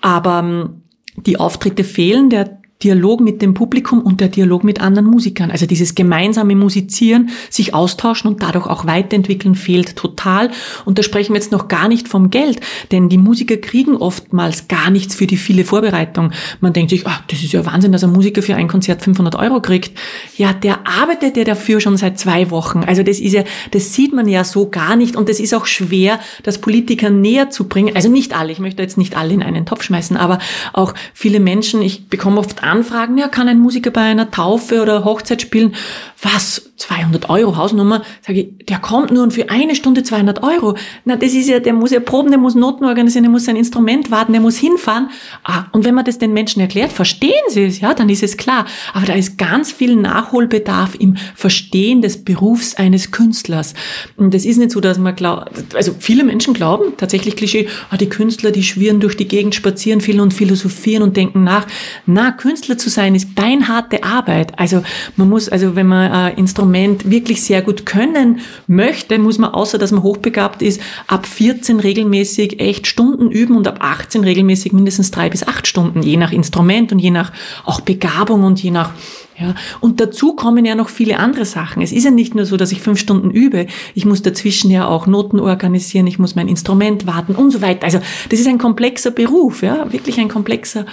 Aber 0.01 0.39
ähm, 0.39 0.83
die 1.15 1.39
Auftritte 1.39 1.83
fehlen. 1.83 2.29
Der 2.29 2.56
Dialog 2.83 3.21
mit 3.21 3.41
dem 3.41 3.55
Publikum 3.55 4.01
und 4.01 4.21
der 4.21 4.27
Dialog 4.27 4.63
mit 4.63 4.81
anderen 4.81 5.07
Musikern. 5.07 5.49
Also 5.49 5.65
dieses 5.65 5.95
gemeinsame 5.95 6.55
Musizieren, 6.55 7.29
sich 7.49 7.73
austauschen 7.73 8.29
und 8.29 8.43
dadurch 8.43 8.67
auch 8.67 8.85
weiterentwickeln 8.85 9.55
fehlt 9.55 9.95
total. 9.95 10.51
Und 10.85 10.99
da 10.99 11.03
sprechen 11.03 11.33
wir 11.33 11.39
jetzt 11.39 11.51
noch 11.51 11.67
gar 11.67 11.87
nicht 11.87 12.07
vom 12.07 12.29
Geld, 12.29 12.59
denn 12.91 13.09
die 13.09 13.17
Musiker 13.17 13.57
kriegen 13.57 13.95
oftmals 13.95 14.67
gar 14.67 14.91
nichts 14.91 15.15
für 15.15 15.25
die 15.25 15.37
viele 15.37 15.65
Vorbereitung. 15.65 16.31
Man 16.61 16.73
denkt 16.73 16.91
sich, 16.91 17.07
ach, 17.07 17.23
das 17.27 17.41
ist 17.43 17.53
ja 17.53 17.65
Wahnsinn, 17.65 17.91
dass 17.91 18.03
ein 18.03 18.11
Musiker 18.11 18.43
für 18.43 18.55
ein 18.55 18.67
Konzert 18.67 19.01
500 19.01 19.35
Euro 19.35 19.59
kriegt. 19.59 19.97
Ja, 20.37 20.53
der 20.53 20.87
arbeitet 20.87 21.35
ja 21.35 21.45
dafür 21.45 21.79
schon 21.79 21.97
seit 21.97 22.19
zwei 22.19 22.51
Wochen. 22.51 22.83
Also 22.85 23.01
das 23.01 23.19
ist 23.19 23.33
ja, 23.33 23.43
das 23.71 23.93
sieht 23.93 24.13
man 24.13 24.27
ja 24.27 24.43
so 24.43 24.69
gar 24.69 24.95
nicht 24.95 25.15
und 25.15 25.29
das 25.29 25.39
ist 25.39 25.55
auch 25.55 25.65
schwer, 25.65 26.19
das 26.43 26.59
Politikern 26.59 27.21
näher 27.21 27.49
zu 27.49 27.67
bringen. 27.67 27.95
Also 27.95 28.09
nicht 28.09 28.37
alle, 28.37 28.51
ich 28.51 28.59
möchte 28.59 28.83
jetzt 28.83 28.97
nicht 28.99 29.17
alle 29.17 29.33
in 29.33 29.41
einen 29.41 29.65
Topf 29.65 29.81
schmeißen, 29.83 30.15
aber 30.15 30.37
auch 30.73 30.93
viele 31.15 31.39
Menschen, 31.39 31.81
ich 31.81 32.07
bekomme 32.07 32.37
oft 32.39 32.63
Anfragen, 32.67 33.17
ja, 33.17 33.27
kann 33.27 33.47
ein 33.47 33.59
Musiker 33.59 33.91
bei 33.91 34.01
einer 34.01 34.31
Taufe 34.31 34.81
oder 34.81 35.03
Hochzeit 35.03 35.41
spielen? 35.41 35.75
Was? 36.21 36.71
200 36.77 37.29
Euro 37.29 37.57
Hausnummer? 37.57 38.03
Sage 38.21 38.41
ich, 38.41 38.65
der 38.67 38.79
kommt 38.79 39.11
nur 39.11 39.23
und 39.23 39.33
für 39.33 39.49
eine 39.49 39.75
Stunde 39.75 40.03
200 40.03 40.43
Euro. 40.43 40.75
Na, 41.05 41.15
das 41.15 41.33
ist 41.33 41.49
ja, 41.49 41.59
der 41.59 41.73
muss 41.73 41.91
ja 41.91 41.99
proben, 41.99 42.29
der 42.29 42.39
muss 42.39 42.55
Noten 42.55 42.85
organisieren, 42.85 43.23
der 43.23 43.31
muss 43.31 43.45
sein 43.45 43.55
Instrument 43.55 44.11
warten, 44.11 44.31
der 44.31 44.41
muss 44.41 44.57
hinfahren. 44.57 45.09
Ah, 45.43 45.65
und 45.71 45.85
wenn 45.85 45.95
man 45.95 46.05
das 46.05 46.19
den 46.19 46.33
Menschen 46.33 46.61
erklärt, 46.61 46.91
verstehen 46.91 47.31
sie 47.49 47.63
es, 47.65 47.79
ja, 47.79 47.93
dann 47.93 48.09
ist 48.09 48.23
es 48.23 48.37
klar. 48.37 48.65
Aber 48.93 49.05
da 49.05 49.13
ist 49.13 49.37
ganz 49.37 49.71
viel 49.71 49.95
Nachholbedarf 49.95 50.95
im 50.99 51.15
Verstehen 51.35 52.01
des 52.01 52.23
Berufs 52.23 52.75
eines 52.75 53.11
Künstlers. 53.11 53.73
Und 54.15 54.33
das 54.33 54.45
ist 54.45 54.57
nicht 54.57 54.71
so, 54.71 54.79
dass 54.79 54.99
man 54.99 55.15
glaubt, 55.15 55.75
also 55.75 55.95
viele 55.97 56.23
Menschen 56.23 56.53
glauben, 56.53 56.93
tatsächlich 56.97 57.35
Klischee, 57.35 57.67
ah, 57.89 57.97
die 57.97 58.09
Künstler, 58.09 58.51
die 58.51 58.63
schwirren 58.63 58.99
durch 58.99 59.17
die 59.17 59.27
Gegend, 59.27 59.55
spazieren 59.55 59.99
viel 59.99 60.21
und 60.21 60.33
philosophieren 60.33 61.01
und 61.01 61.17
denken 61.17 61.43
nach. 61.43 61.65
Na, 62.05 62.31
Künstler 62.31 62.77
zu 62.77 62.89
sein 62.89 63.15
ist 63.15 63.33
beinharte 63.33 64.03
Arbeit. 64.03 64.59
Also 64.59 64.83
man 65.15 65.27
muss, 65.27 65.49
also 65.49 65.75
wenn 65.75 65.87
man 65.87 66.11
äh, 66.11 66.37
Instrument 66.37 66.66
wirklich 66.73 67.41
sehr 67.43 67.61
gut 67.61 67.85
können 67.85 68.39
möchte, 68.67 69.19
muss 69.19 69.37
man, 69.37 69.53
außer 69.53 69.77
dass 69.77 69.91
man 69.91 70.03
hochbegabt 70.03 70.61
ist, 70.61 70.81
ab 71.07 71.25
14 71.25 71.79
regelmäßig 71.79 72.59
echt 72.59 72.87
Stunden 72.87 73.31
üben 73.31 73.55
und 73.55 73.67
ab 73.67 73.77
18 73.79 74.23
regelmäßig 74.23 74.73
mindestens 74.73 75.11
drei 75.11 75.29
bis 75.29 75.47
acht 75.47 75.67
Stunden, 75.67 76.01
je 76.01 76.17
nach 76.17 76.31
Instrument 76.31 76.91
und 76.91 76.99
je 76.99 77.11
nach 77.11 77.31
auch 77.65 77.81
Begabung 77.81 78.43
und 78.43 78.61
je 78.61 78.71
nach 78.71 78.91
ja, 79.39 79.53
und 79.81 80.01
dazu 80.01 80.35
kommen 80.35 80.65
ja 80.65 80.73
noch 80.73 80.89
viele 80.89 81.19
andere 81.19 81.45
Sachen. 81.45 81.83
Es 81.83 81.91
ist 81.91 82.05
ja 82.05 82.11
nicht 82.11 82.33
nur 82.33 82.45
so, 82.45 82.57
dass 82.57 82.71
ich 82.71 82.81
fünf 82.81 82.99
Stunden 82.99 83.29
übe. 83.29 83.67
Ich 83.93 84.03
muss 84.03 84.23
dazwischen 84.23 84.71
ja 84.71 84.87
auch 84.87 85.05
Noten 85.05 85.39
organisieren. 85.39 86.07
Ich 86.07 86.17
muss 86.17 86.35
mein 86.35 86.47
Instrument 86.47 87.05
warten 87.05 87.35
und 87.35 87.51
so 87.51 87.61
weiter. 87.61 87.83
Also, 87.83 87.99
das 88.29 88.39
ist 88.39 88.47
ein 88.47 88.57
komplexer 88.57 89.11
Beruf, 89.11 89.61
ja, 89.61 89.91
wirklich 89.93 90.19
ein 90.19 90.27
komplexer 90.27 90.87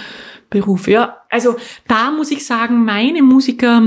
Beruf. 0.51 0.87
Ja, 0.87 1.17
also 1.29 1.55
da 1.87 2.11
muss 2.11 2.29
ich 2.29 2.45
sagen, 2.45 2.85
meine 2.85 3.23
Musiker, 3.23 3.81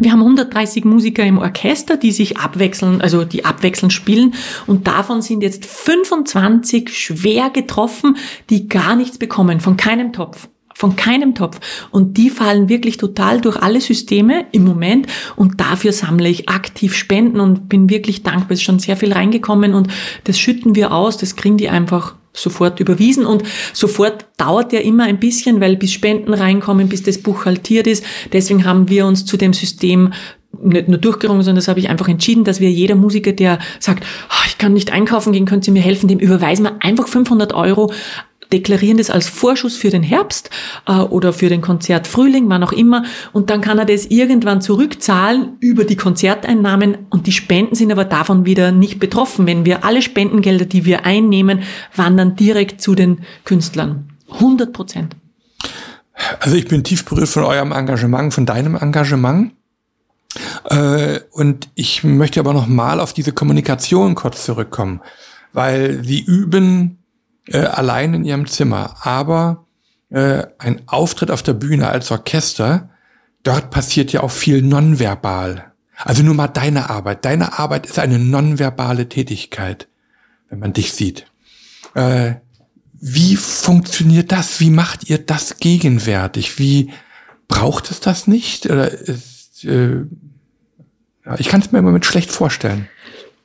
wir 0.00 0.12
haben 0.12 0.20
130 0.20 0.84
Musiker 0.84 1.24
im 1.24 1.38
Orchester, 1.38 1.96
die 1.96 2.10
sich 2.10 2.38
abwechseln, 2.38 3.00
also 3.00 3.24
die 3.24 3.44
abwechselnd 3.44 3.92
spielen 3.92 4.34
und 4.66 4.86
davon 4.86 5.22
sind 5.22 5.42
jetzt 5.42 5.66
25 5.66 6.96
schwer 6.96 7.50
getroffen, 7.50 8.16
die 8.48 8.68
gar 8.68 8.96
nichts 8.96 9.18
bekommen, 9.18 9.60
von 9.60 9.76
keinem 9.76 10.12
Topf. 10.12 10.48
Von 10.74 10.96
keinem 10.96 11.34
Topf. 11.34 11.60
Und 11.90 12.16
die 12.16 12.30
fallen 12.30 12.70
wirklich 12.70 12.96
total 12.96 13.42
durch 13.42 13.58
alle 13.58 13.82
Systeme 13.82 14.46
im 14.52 14.64
Moment. 14.64 15.08
Und 15.36 15.60
dafür 15.60 15.92
sammle 15.92 16.30
ich 16.30 16.48
aktiv 16.48 16.94
Spenden 16.94 17.38
und 17.40 17.68
bin 17.68 17.90
wirklich 17.90 18.22
dankbar. 18.22 18.52
Es 18.52 18.60
ist 18.60 18.62
schon 18.62 18.78
sehr 18.78 18.96
viel 18.96 19.12
reingekommen 19.12 19.74
und 19.74 19.88
das 20.24 20.38
schütten 20.38 20.74
wir 20.74 20.92
aus. 20.92 21.18
Das 21.18 21.36
kriegen 21.36 21.58
die 21.58 21.68
einfach 21.68 22.14
sofort 22.32 22.80
überwiesen 22.80 23.26
und 23.26 23.42
sofort 23.72 24.26
dauert 24.36 24.72
ja 24.72 24.80
immer 24.80 25.04
ein 25.04 25.18
bisschen, 25.18 25.60
weil 25.60 25.76
bis 25.76 25.92
Spenden 25.92 26.32
reinkommen, 26.32 26.88
bis 26.88 27.02
das 27.02 27.18
Buch 27.18 27.44
haltiert 27.44 27.86
ist. 27.86 28.04
Deswegen 28.32 28.64
haben 28.64 28.88
wir 28.88 29.06
uns 29.06 29.24
zu 29.24 29.36
dem 29.36 29.52
System 29.52 30.12
nicht 30.62 30.88
nur 30.88 30.98
durchgerungen, 30.98 31.42
sondern 31.42 31.56
das 31.56 31.68
habe 31.68 31.80
ich 31.80 31.88
einfach 31.88 32.08
entschieden, 32.08 32.44
dass 32.44 32.60
wir 32.60 32.70
jeder 32.70 32.94
Musiker, 32.94 33.32
der 33.32 33.58
sagt, 33.78 34.04
oh, 34.30 34.44
ich 34.46 34.58
kann 34.58 34.72
nicht 34.72 34.92
einkaufen 34.92 35.32
gehen, 35.32 35.46
können 35.46 35.62
Sie 35.62 35.70
mir 35.70 35.82
helfen, 35.82 36.08
dem 36.08 36.18
überweisen 36.18 36.64
wir 36.64 36.76
einfach 36.80 37.08
500 37.08 37.52
Euro 37.52 37.92
deklarieren 38.52 38.98
das 38.98 39.10
als 39.10 39.28
Vorschuss 39.28 39.76
für 39.76 39.90
den 39.90 40.02
Herbst 40.02 40.50
äh, 40.86 40.92
oder 40.92 41.32
für 41.32 41.48
den 41.48 41.60
Konzert 41.60 42.06
Frühling, 42.06 42.48
wann 42.48 42.62
auch 42.62 42.72
immer. 42.72 43.04
Und 43.32 43.50
dann 43.50 43.60
kann 43.60 43.78
er 43.78 43.84
das 43.84 44.06
irgendwann 44.06 44.60
zurückzahlen 44.60 45.56
über 45.60 45.84
die 45.84 45.96
Konzerteinnahmen 45.96 46.98
und 47.10 47.26
die 47.26 47.32
Spenden 47.32 47.74
sind 47.74 47.92
aber 47.92 48.04
davon 48.04 48.46
wieder 48.46 48.72
nicht 48.72 48.98
betroffen. 48.98 49.46
Wenn 49.46 49.64
wir 49.64 49.84
alle 49.84 50.02
Spendengelder, 50.02 50.64
die 50.64 50.84
wir 50.84 51.04
einnehmen, 51.04 51.62
wandern 51.94 52.36
direkt 52.36 52.80
zu 52.80 52.94
den 52.94 53.20
Künstlern. 53.44 54.10
100 54.32 54.72
Prozent. 54.72 55.16
Also 56.38 56.56
ich 56.56 56.68
bin 56.68 56.84
tief 56.84 57.04
berührt 57.04 57.28
von 57.28 57.44
eurem 57.44 57.72
Engagement, 57.72 58.34
von 58.34 58.46
deinem 58.46 58.76
Engagement. 58.76 59.52
Äh, 60.64 61.20
und 61.32 61.68
ich 61.74 62.04
möchte 62.04 62.40
aber 62.40 62.52
noch 62.52 62.66
mal 62.66 63.00
auf 63.00 63.12
diese 63.12 63.32
Kommunikation 63.32 64.14
kurz 64.14 64.44
zurückkommen, 64.44 65.00
weil 65.52 66.04
sie 66.04 66.20
üben 66.20 66.99
äh, 67.50 67.58
allein 67.58 68.14
in 68.14 68.24
ihrem 68.24 68.46
Zimmer. 68.46 68.96
Aber 69.02 69.66
äh, 70.10 70.44
ein 70.58 70.82
Auftritt 70.86 71.30
auf 71.30 71.42
der 71.42 71.54
Bühne 71.54 71.88
als 71.88 72.10
Orchester, 72.10 72.90
dort 73.42 73.70
passiert 73.70 74.12
ja 74.12 74.22
auch 74.22 74.30
viel 74.30 74.62
nonverbal. 74.62 75.72
Also 75.96 76.22
nur 76.22 76.34
mal 76.34 76.48
deine 76.48 76.88
Arbeit. 76.88 77.24
Deine 77.24 77.58
Arbeit 77.58 77.86
ist 77.86 77.98
eine 77.98 78.18
nonverbale 78.18 79.08
Tätigkeit, 79.08 79.88
wenn 80.48 80.58
man 80.58 80.72
dich 80.72 80.92
sieht. 80.92 81.26
Äh, 81.94 82.34
wie 83.00 83.36
funktioniert 83.36 84.30
das? 84.32 84.60
Wie 84.60 84.70
macht 84.70 85.08
ihr 85.08 85.18
das 85.18 85.56
gegenwärtig? 85.58 86.58
Wie 86.58 86.90
braucht 87.48 87.90
es 87.90 88.00
das 88.00 88.26
nicht? 88.26 88.66
Oder 88.66 88.90
ist, 88.90 89.64
äh, 89.64 90.04
ich 91.38 91.48
kann 91.48 91.60
es 91.60 91.72
mir 91.72 91.78
im 91.78 91.84
Moment 91.84 92.04
schlecht 92.06 92.30
vorstellen. 92.30 92.88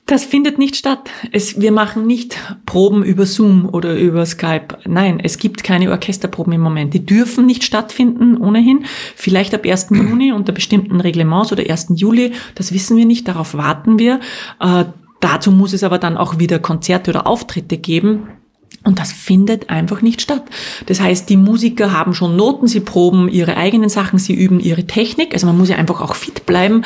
Das 0.06 0.24
findet 0.24 0.56
nicht 0.56 0.76
statt. 0.76 1.10
Es, 1.32 1.60
wir 1.60 1.72
machen 1.72 2.06
nicht 2.06 2.38
Proben 2.64 3.02
über 3.02 3.26
Zoom 3.26 3.68
oder 3.68 3.96
über 3.96 4.24
Skype. 4.24 4.78
Nein, 4.84 5.18
es 5.20 5.36
gibt 5.36 5.64
keine 5.64 5.90
Orchesterproben 5.90 6.52
im 6.52 6.60
Moment. 6.60 6.94
Die 6.94 7.04
dürfen 7.04 7.44
nicht 7.44 7.64
stattfinden 7.64 8.36
ohnehin. 8.36 8.84
Vielleicht 9.16 9.52
ab 9.52 9.66
1. 9.66 9.88
Juni 9.90 10.30
unter 10.30 10.52
bestimmten 10.52 11.00
Reglements 11.00 11.50
oder 11.50 11.68
1. 11.68 11.88
Juli. 11.96 12.32
Das 12.54 12.72
wissen 12.72 12.96
wir 12.96 13.04
nicht. 13.04 13.26
Darauf 13.26 13.54
warten 13.54 13.98
wir. 13.98 14.20
Äh, 14.60 14.84
dazu 15.18 15.50
muss 15.50 15.72
es 15.72 15.82
aber 15.82 15.98
dann 15.98 16.16
auch 16.16 16.38
wieder 16.38 16.60
Konzerte 16.60 17.10
oder 17.10 17.26
Auftritte 17.26 17.76
geben. 17.76 18.28
Und 18.84 19.00
das 19.00 19.10
findet 19.12 19.70
einfach 19.70 20.02
nicht 20.02 20.22
statt. 20.22 20.44
Das 20.86 21.00
heißt, 21.00 21.28
die 21.28 21.36
Musiker 21.36 21.90
haben 21.90 22.14
schon 22.14 22.36
Noten, 22.36 22.68
sie 22.68 22.78
proben 22.78 23.28
ihre 23.28 23.56
eigenen 23.56 23.88
Sachen, 23.88 24.20
sie 24.20 24.34
üben 24.34 24.60
ihre 24.60 24.86
Technik. 24.86 25.34
Also 25.34 25.48
man 25.48 25.58
muss 25.58 25.68
ja 25.68 25.76
einfach 25.76 26.00
auch 26.00 26.14
fit 26.14 26.46
bleiben. 26.46 26.84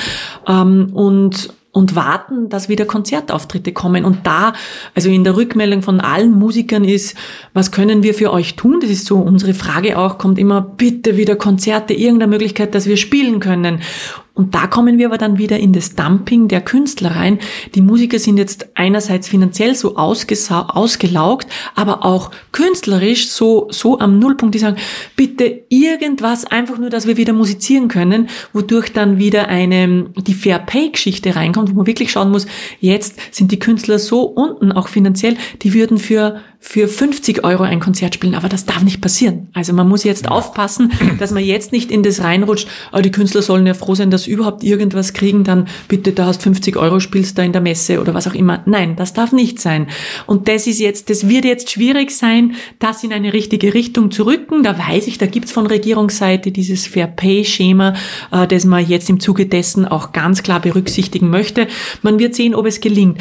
Ähm, 0.49 0.89
und 0.95 1.53
und 1.73 1.95
warten, 1.95 2.49
dass 2.49 2.69
wieder 2.69 2.85
Konzertauftritte 2.85 3.73
kommen. 3.73 4.05
Und 4.05 4.27
da, 4.27 4.55
also 4.95 5.09
in 5.09 5.25
der 5.25 5.37
Rückmeldung 5.37 5.83
von 5.83 6.01
allen 6.01 6.33
Musikern 6.33 6.85
ist, 6.85 7.17
was 7.55 7.71
können 7.71 8.03
wir 8.03 8.15
für 8.15 8.33
euch 8.33 8.57
tun? 8.57 8.79
Das 8.81 8.91
ist 8.91 9.07
so 9.07 9.19
unsere 9.19 9.55
Frage 9.55 9.97
auch, 9.97 10.19
kommt 10.19 10.39
immer 10.39 10.61
bitte 10.61 11.17
wieder 11.17 11.37
Konzerte, 11.37 11.95
irgendeine 11.95 12.31
Möglichkeit, 12.31 12.75
dass 12.75 12.87
wir 12.87 12.97
spielen 12.97 13.39
können. 13.39 13.81
Und 14.41 14.55
da 14.55 14.67
kommen 14.67 14.97
wir 14.97 15.09
aber 15.09 15.19
dann 15.19 15.37
wieder 15.37 15.59
in 15.59 15.75
das 15.75 15.97
Dumping 15.97 16.49
der 16.49 16.63
Künstler 16.63 17.11
rein. 17.11 17.41
Die 17.75 17.83
Musiker 17.83 18.19
sind 18.19 18.39
jetzt 18.39 18.71
einerseits 18.75 19.29
finanziell 19.29 19.75
so 19.75 19.97
ausgelaugt, 19.97 21.47
aber 21.75 22.07
auch 22.07 22.31
künstlerisch 22.51 23.29
so, 23.29 23.69
so 23.71 23.99
am 23.99 24.19
Nullpunkt, 24.19 24.55
die 24.55 24.59
sagen, 24.59 24.79
bitte 25.15 25.65
irgendwas, 25.69 26.47
einfach 26.47 26.79
nur, 26.79 26.89
dass 26.89 27.07
wir 27.07 27.19
wieder 27.19 27.35
musizieren 27.35 27.89
können, 27.89 28.31
wodurch 28.55 28.95
dann 28.95 29.19
wieder 29.19 29.49
eine, 29.49 30.07
die 30.17 30.33
Fair 30.33 30.59
Pay 30.59 30.89
Geschichte 30.89 31.37
reinkommt, 31.37 31.73
wo 31.73 31.75
man 31.75 31.87
wirklich 31.87 32.11
schauen 32.11 32.31
muss, 32.31 32.47
jetzt 32.81 33.17
sind 33.33 33.53
die 33.53 33.59
Künstler 33.59 33.99
so 33.99 34.23
unten, 34.23 34.73
auch 34.73 34.89
finanziell, 34.89 35.37
die 35.61 35.75
würden 35.75 35.99
für 35.99 36.41
für 36.63 36.89
50 36.89 37.43
Euro 37.43 37.63
ein 37.63 37.81
Konzert 37.81 38.15
spielen, 38.15 38.35
aber 38.35 38.51
das 38.51 38.67
darf 38.67 38.83
nicht 38.83 39.01
passieren. 39.01 39.49
Also 39.55 39.73
man 39.73 39.89
muss 39.89 40.05
jetzt 40.05 40.27
ja. 40.27 40.31
aufpassen, 40.31 40.93
dass 41.19 41.31
man 41.31 41.43
jetzt 41.43 41.73
nicht 41.73 41.91
in 41.91 42.03
das 42.03 42.21
reinrutscht, 42.23 42.69
oh, 42.93 43.01
die 43.01 43.11
Künstler 43.11 43.41
sollen 43.41 43.67
ja 43.67 43.73
froh 43.73 43.95
sein, 43.95 44.11
dass 44.11 44.25
sie 44.25 44.31
überhaupt 44.31 44.63
irgendwas 44.63 45.15
kriegen, 45.15 45.43
dann 45.43 45.69
bitte, 45.89 46.13
da 46.13 46.27
hast 46.27 46.43
50 46.43 46.77
Euro, 46.77 47.01
spielst 47.01 47.39
da 47.39 47.43
in 47.43 47.53
der 47.53 47.63
Messe 47.63 47.99
oder 47.99 48.13
was 48.13 48.29
auch 48.29 48.35
immer. 48.35 48.63
Nein, 48.67 48.95
das 48.95 49.15
darf 49.15 49.33
nicht 49.33 49.59
sein. 49.59 49.87
Und 50.27 50.49
das 50.49 50.67
ist 50.67 50.81
jetzt, 50.81 51.09
das 51.09 51.29
wird 51.29 51.47
jetzt 51.47 51.71
schwierig 51.71 52.11
sein, 52.11 52.55
das 52.79 53.03
in 53.03 53.13
eine 53.15 53.33
richtige 53.33 53.73
Richtung 53.73 54.11
zu 54.11 54.27
rücken. 54.27 54.63
Da 54.63 54.79
weiß 54.79 55.07
ich, 55.07 55.17
da 55.17 55.27
gibt's 55.27 55.53
von 55.53 55.67
Regierungsseite 55.67 56.53
dieses 56.53 56.87
Fair-Pay-Schema, 56.87 57.95
äh, 58.33 58.47
das 58.47 58.67
man 58.67 58.87
jetzt 58.87 59.09
im 59.09 59.19
Zuge 59.19 59.47
dessen 59.47 59.87
auch 59.87 60.13
ganz 60.13 60.43
klar 60.43 60.61
berücksichtigen 60.61 61.31
möchte. 61.31 61.69
Man 62.03 62.19
wird 62.19 62.35
sehen, 62.35 62.55
ob 62.55 62.67
es 62.67 62.81
gelingt. 62.81 63.19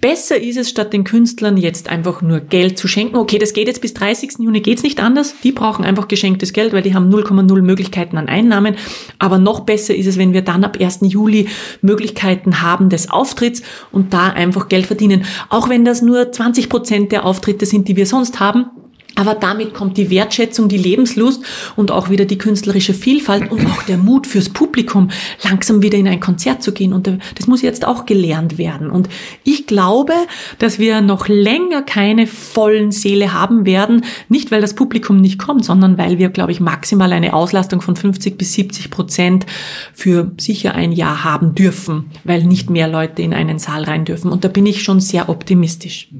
Besser 0.00 0.38
ist 0.38 0.58
es, 0.58 0.68
statt 0.68 0.92
den 0.92 1.04
Künstlern 1.04 1.56
jetzt 1.56 1.88
einfach 1.88 2.20
nur 2.20 2.40
Geld 2.40 2.78
zu 2.78 2.86
schenken. 2.86 3.16
Okay, 3.16 3.38
das 3.38 3.54
geht 3.54 3.66
jetzt 3.66 3.80
bis 3.80 3.94
30. 3.94 4.34
Juni, 4.40 4.60
geht's 4.60 4.82
nicht 4.82 5.00
anders. 5.00 5.34
Die 5.42 5.52
brauchen 5.52 5.86
einfach 5.86 6.06
geschenktes 6.06 6.52
Geld, 6.52 6.74
weil 6.74 6.82
die 6.82 6.94
haben 6.94 7.08
0,0 7.12 7.62
Möglichkeiten 7.62 8.18
an 8.18 8.28
Einnahmen. 8.28 8.76
Aber 9.18 9.38
noch 9.38 9.60
besser 9.60 9.94
ist 9.94 10.06
es, 10.06 10.18
wenn 10.18 10.34
wir 10.34 10.42
dann 10.42 10.64
ab 10.64 10.76
1. 10.78 10.98
Juli 11.02 11.48
Möglichkeiten 11.80 12.60
haben 12.60 12.90
des 12.90 13.10
Auftritts 13.10 13.62
und 13.90 14.12
da 14.12 14.28
einfach 14.28 14.68
Geld 14.68 14.84
verdienen. 14.84 15.24
Auch 15.48 15.70
wenn 15.70 15.86
das 15.86 16.02
nur 16.02 16.30
20 16.30 16.68
Prozent 16.68 17.10
der 17.10 17.24
Auftritte 17.24 17.64
sind, 17.64 17.88
die 17.88 17.96
wir 17.96 18.06
sonst 18.06 18.38
haben, 18.38 18.66
aber 19.16 19.34
damit 19.34 19.72
kommt 19.74 19.96
die 19.96 20.10
Wertschätzung, 20.10 20.68
die 20.68 20.76
Lebenslust 20.76 21.42
und 21.74 21.90
auch 21.90 22.10
wieder 22.10 22.26
die 22.26 22.38
künstlerische 22.38 22.94
Vielfalt 22.94 23.50
und 23.50 23.66
auch 23.66 23.82
der 23.84 23.96
Mut 23.96 24.26
fürs 24.26 24.50
Publikum, 24.50 25.10
langsam 25.42 25.82
wieder 25.82 25.96
in 25.96 26.06
ein 26.06 26.20
Konzert 26.20 26.62
zu 26.62 26.72
gehen. 26.72 26.92
Und 26.92 27.10
das 27.34 27.46
muss 27.46 27.62
jetzt 27.62 27.86
auch 27.86 28.04
gelernt 28.04 28.58
werden. 28.58 28.90
Und 28.90 29.08
ich 29.42 29.66
glaube, 29.66 30.12
dass 30.58 30.78
wir 30.78 31.00
noch 31.00 31.28
länger 31.28 31.82
keine 31.82 32.26
vollen 32.26 32.92
Seele 32.92 33.32
haben 33.32 33.64
werden. 33.64 34.04
Nicht, 34.28 34.50
weil 34.50 34.60
das 34.60 34.74
Publikum 34.74 35.20
nicht 35.20 35.38
kommt, 35.38 35.64
sondern 35.64 35.96
weil 35.96 36.18
wir, 36.18 36.28
glaube 36.28 36.52
ich, 36.52 36.60
maximal 36.60 37.12
eine 37.12 37.32
Auslastung 37.32 37.80
von 37.80 37.96
50 37.96 38.36
bis 38.36 38.52
70 38.52 38.90
Prozent 38.90 39.46
für 39.94 40.30
sicher 40.38 40.74
ein 40.74 40.92
Jahr 40.92 41.24
haben 41.24 41.54
dürfen, 41.54 42.10
weil 42.24 42.44
nicht 42.44 42.68
mehr 42.68 42.86
Leute 42.86 43.22
in 43.22 43.32
einen 43.32 43.58
Saal 43.58 43.84
rein 43.84 44.04
dürfen. 44.04 44.30
Und 44.30 44.44
da 44.44 44.48
bin 44.48 44.66
ich 44.66 44.82
schon 44.82 45.00
sehr 45.00 45.30
optimistisch. 45.30 46.10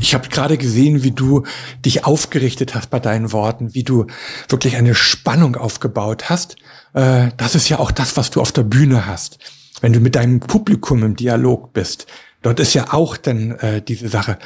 Ich 0.00 0.14
habe 0.14 0.28
gerade 0.28 0.58
gesehen, 0.58 1.02
wie 1.02 1.10
du 1.10 1.44
dich 1.84 2.04
aufgerichtet 2.04 2.74
hast 2.74 2.90
bei 2.90 3.00
deinen 3.00 3.32
Worten, 3.32 3.74
wie 3.74 3.84
du 3.84 4.06
wirklich 4.48 4.76
eine 4.76 4.94
Spannung 4.94 5.56
aufgebaut 5.56 6.30
hast. 6.30 6.56
Äh, 6.94 7.28
das 7.36 7.54
ist 7.54 7.68
ja 7.68 7.78
auch 7.78 7.90
das, 7.90 8.16
was 8.16 8.30
du 8.30 8.40
auf 8.40 8.52
der 8.52 8.62
Bühne 8.62 9.06
hast. 9.06 9.38
Wenn 9.80 9.92
du 9.92 10.00
mit 10.00 10.14
deinem 10.14 10.40
Publikum 10.40 11.02
im 11.02 11.16
Dialog 11.16 11.72
bist, 11.72 12.06
dort 12.42 12.60
ist 12.60 12.74
ja 12.74 12.92
auch 12.92 13.16
dann 13.16 13.52
äh, 13.52 13.82
diese 13.82 14.08
Sache. 14.08 14.38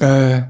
Äh, 0.00 0.42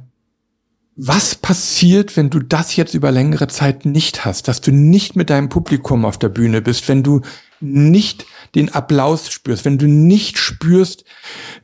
was 0.95 1.35
passiert, 1.35 2.17
wenn 2.17 2.29
du 2.29 2.39
das 2.41 2.77
jetzt 2.77 2.95
über 2.95 3.11
längere 3.11 3.49
Zeit 3.49 3.87
nicht 3.87 4.25
hast, 4.25 4.47
dass 4.47 4.61
du 4.61 4.73
nicht 4.73 5.17
mit 5.17 5.31
deinem 5.31 5.49
Publikum 5.49 6.05
auf 6.05 6.19
der 6.19 6.29
Bühne 6.29 6.61
bist, 6.61 6.87
wenn 6.89 7.03
du 7.03 7.23
nicht 7.63 8.27
den 8.55 8.69
Applaus 8.69 9.31
spürst, 9.31 9.65
wenn 9.65 9.79
du 9.79 9.87
nicht 9.87 10.39
spürst 10.39 11.05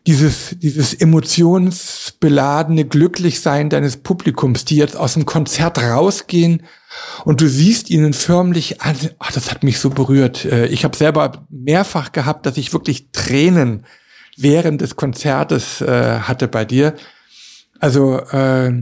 dieses, 0.07 0.57
dieses 0.59 0.95
emotionsbeladene 0.95 2.87
Glücklichsein 2.87 3.69
deines 3.69 3.99
Publikums, 3.99 4.65
die 4.65 4.77
jetzt 4.77 4.97
aus 4.97 5.15
dem 5.15 5.27
Konzert 5.27 5.79
rausgehen 5.79 6.63
und 7.25 7.41
du 7.41 7.49
siehst 7.49 7.91
ihnen 7.91 8.15
förmlich 8.15 8.81
an, 8.81 8.97
ach, 9.19 9.33
das 9.33 9.51
hat 9.51 9.63
mich 9.63 9.79
so 9.79 9.91
berührt. 9.91 10.45
Äh, 10.45 10.67
ich 10.67 10.85
habe 10.85 10.97
selber 10.97 11.47
mehrfach 11.51 12.13
gehabt, 12.13 12.47
dass 12.47 12.57
ich 12.57 12.73
wirklich 12.73 13.11
Tränen 13.13 13.85
während 14.37 14.81
des 14.81 14.97
Konzertes 14.97 15.81
äh, 15.81 16.21
hatte 16.21 16.49
bei 16.49 16.65
dir. 16.65 16.95
Also 17.81 18.19
äh, 18.19 18.73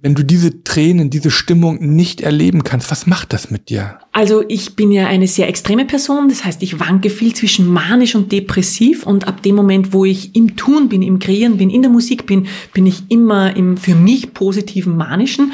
wenn 0.00 0.14
du 0.14 0.22
diese 0.22 0.62
Tränen, 0.62 1.10
diese 1.10 1.30
Stimmung 1.30 1.78
nicht 1.94 2.20
erleben 2.20 2.64
kannst, 2.64 2.90
was 2.90 3.06
macht 3.06 3.32
das 3.32 3.50
mit 3.50 3.70
dir? 3.70 3.98
Also 4.16 4.42
ich 4.48 4.76
bin 4.76 4.92
ja 4.92 5.08
eine 5.08 5.26
sehr 5.26 5.46
extreme 5.46 5.84
Person, 5.84 6.30
das 6.30 6.42
heißt, 6.42 6.62
ich 6.62 6.80
wanke 6.80 7.10
viel 7.10 7.34
zwischen 7.34 7.70
manisch 7.70 8.14
und 8.14 8.32
depressiv 8.32 9.06
und 9.06 9.28
ab 9.28 9.42
dem 9.42 9.54
Moment, 9.54 9.92
wo 9.92 10.06
ich 10.06 10.34
im 10.34 10.56
Tun 10.56 10.88
bin, 10.88 11.02
im 11.02 11.18
Kreieren 11.18 11.58
bin, 11.58 11.68
in 11.68 11.82
der 11.82 11.90
Musik 11.90 12.24
bin, 12.24 12.46
bin 12.72 12.86
ich 12.86 13.02
immer 13.10 13.54
im 13.54 13.76
für 13.76 13.94
mich 13.94 14.32
positiven 14.32 14.96
manischen 14.96 15.52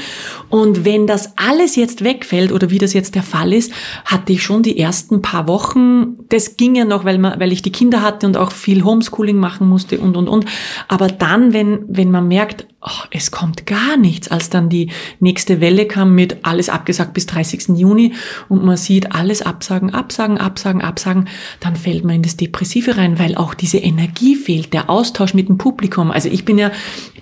und 0.49 0.85
wenn 0.85 1.09
das 1.09 1.37
alles 1.37 1.75
jetzt 1.75 2.05
wegfällt 2.05 2.53
oder 2.53 2.71
wie 2.71 2.79
das 2.79 2.93
jetzt 2.93 3.17
der 3.17 3.25
Fall 3.25 3.53
ist, 3.53 3.73
hatte 4.05 4.33
ich 4.33 4.45
schon 4.45 4.63
die 4.63 4.79
ersten 4.79 5.23
paar 5.23 5.49
Wochen, 5.49 6.19
das 6.29 6.57
ging 6.57 6.77
ja 6.77 6.85
noch, 6.85 7.05
weil 7.05 7.19
man 7.19 7.41
weil 7.41 7.51
ich 7.51 7.63
die 7.63 7.73
Kinder 7.73 8.01
hatte 8.01 8.29
und 8.29 8.37
auch 8.37 8.53
viel 8.53 8.85
Homeschooling 8.85 9.39
machen 9.39 9.69
musste 9.69 9.99
und 9.99 10.17
und 10.17 10.29
und, 10.29 10.45
aber 10.87 11.09
dann 11.09 11.53
wenn 11.53 11.81
wenn 11.89 12.13
man 12.13 12.29
merkt, 12.29 12.69
oh, 12.81 13.07
es 13.11 13.31
kommt 13.31 13.67
gar 13.67 13.97
nichts, 13.97 14.29
als 14.29 14.51
dann 14.51 14.69
die 14.69 14.91
nächste 15.21 15.61
Welle 15.61 15.87
kam 15.87 16.15
mit 16.15 16.37
alles 16.43 16.69
abgesagt 16.69 17.15
bis 17.15 17.27
30. 17.27 17.77
Juni 17.77 18.13
und 18.53 18.65
man 18.65 18.77
sieht 18.77 19.13
alles 19.13 19.41
absagen, 19.41 19.95
absagen, 19.95 20.37
absagen, 20.37 20.83
absagen, 20.83 21.29
dann 21.61 21.75
fällt 21.75 22.05
man 22.05 22.17
in 22.17 22.23
das 22.23 22.37
Depressive 22.37 22.99
rein, 22.99 23.19
weil 23.19 23.35
auch 23.35 23.55
diese 23.55 23.79
Energie 23.79 24.37
fehlt, 24.37 24.75
der 24.75 24.91
Austausch 24.91 25.33
mit 25.33 25.49
dem 25.49 25.57
Publikum. 25.57 26.11
Also 26.11 26.29
ich 26.29 26.45
bin 26.45 26.59
ja, 26.59 26.71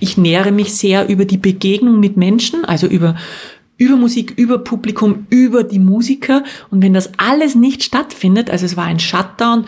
ich 0.00 0.16
nähere 0.16 0.50
mich 0.50 0.74
sehr 0.74 1.08
über 1.08 1.24
die 1.24 1.38
Begegnung 1.38 2.00
mit 2.00 2.16
Menschen, 2.16 2.64
also 2.64 2.86
über 2.86 3.14
über 3.76 3.96
Musik, 3.96 4.34
über 4.36 4.58
Publikum, 4.58 5.26
über 5.30 5.64
die 5.64 5.78
Musiker. 5.78 6.44
Und 6.70 6.82
wenn 6.82 6.92
das 6.92 7.12
alles 7.16 7.54
nicht 7.54 7.82
stattfindet, 7.82 8.50
also 8.50 8.66
es 8.66 8.76
war 8.76 8.84
ein 8.84 8.98
Shutdown, 8.98 9.64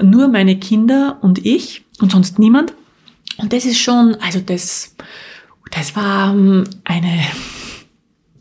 nur 0.00 0.28
meine 0.28 0.58
Kinder 0.58 1.18
und 1.20 1.44
ich 1.44 1.84
und 2.00 2.12
sonst 2.12 2.38
niemand. 2.38 2.72
Und 3.36 3.52
das 3.52 3.66
ist 3.66 3.78
schon, 3.78 4.14
also 4.14 4.40
das, 4.40 4.96
das 5.72 5.94
war 5.94 6.32
ähm, 6.32 6.64
eine 6.84 7.20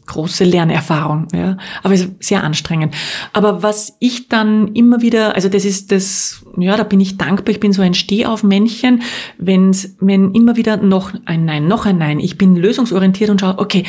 große 0.09 0.43
Lernerfahrung, 0.43 1.27
ja, 1.33 1.57
aber 1.83 1.95
sehr 2.19 2.43
anstrengend. 2.43 2.93
Aber 3.31 3.63
was 3.63 3.95
ich 3.99 4.27
dann 4.27 4.73
immer 4.75 5.01
wieder, 5.01 5.35
also 5.35 5.47
das 5.47 5.63
ist 5.63 5.91
das, 5.91 6.43
ja, 6.57 6.75
da 6.75 6.83
bin 6.83 6.99
ich 6.99 7.17
dankbar, 7.17 7.53
ich 7.53 7.59
bin 7.59 7.71
so 7.71 7.81
ein 7.81 7.93
Stehaufmännchen, 7.93 9.03
wenn's, 9.37 9.95
wenn 9.99 10.33
immer 10.33 10.57
wieder 10.57 10.77
noch 10.77 11.13
ein 11.25 11.45
Nein, 11.45 11.67
noch 11.67 11.85
ein 11.85 11.97
Nein, 11.97 12.19
ich 12.19 12.37
bin 12.37 12.55
lösungsorientiert 12.55 13.29
und 13.29 13.41
schaue, 13.41 13.59
okay, 13.59 13.85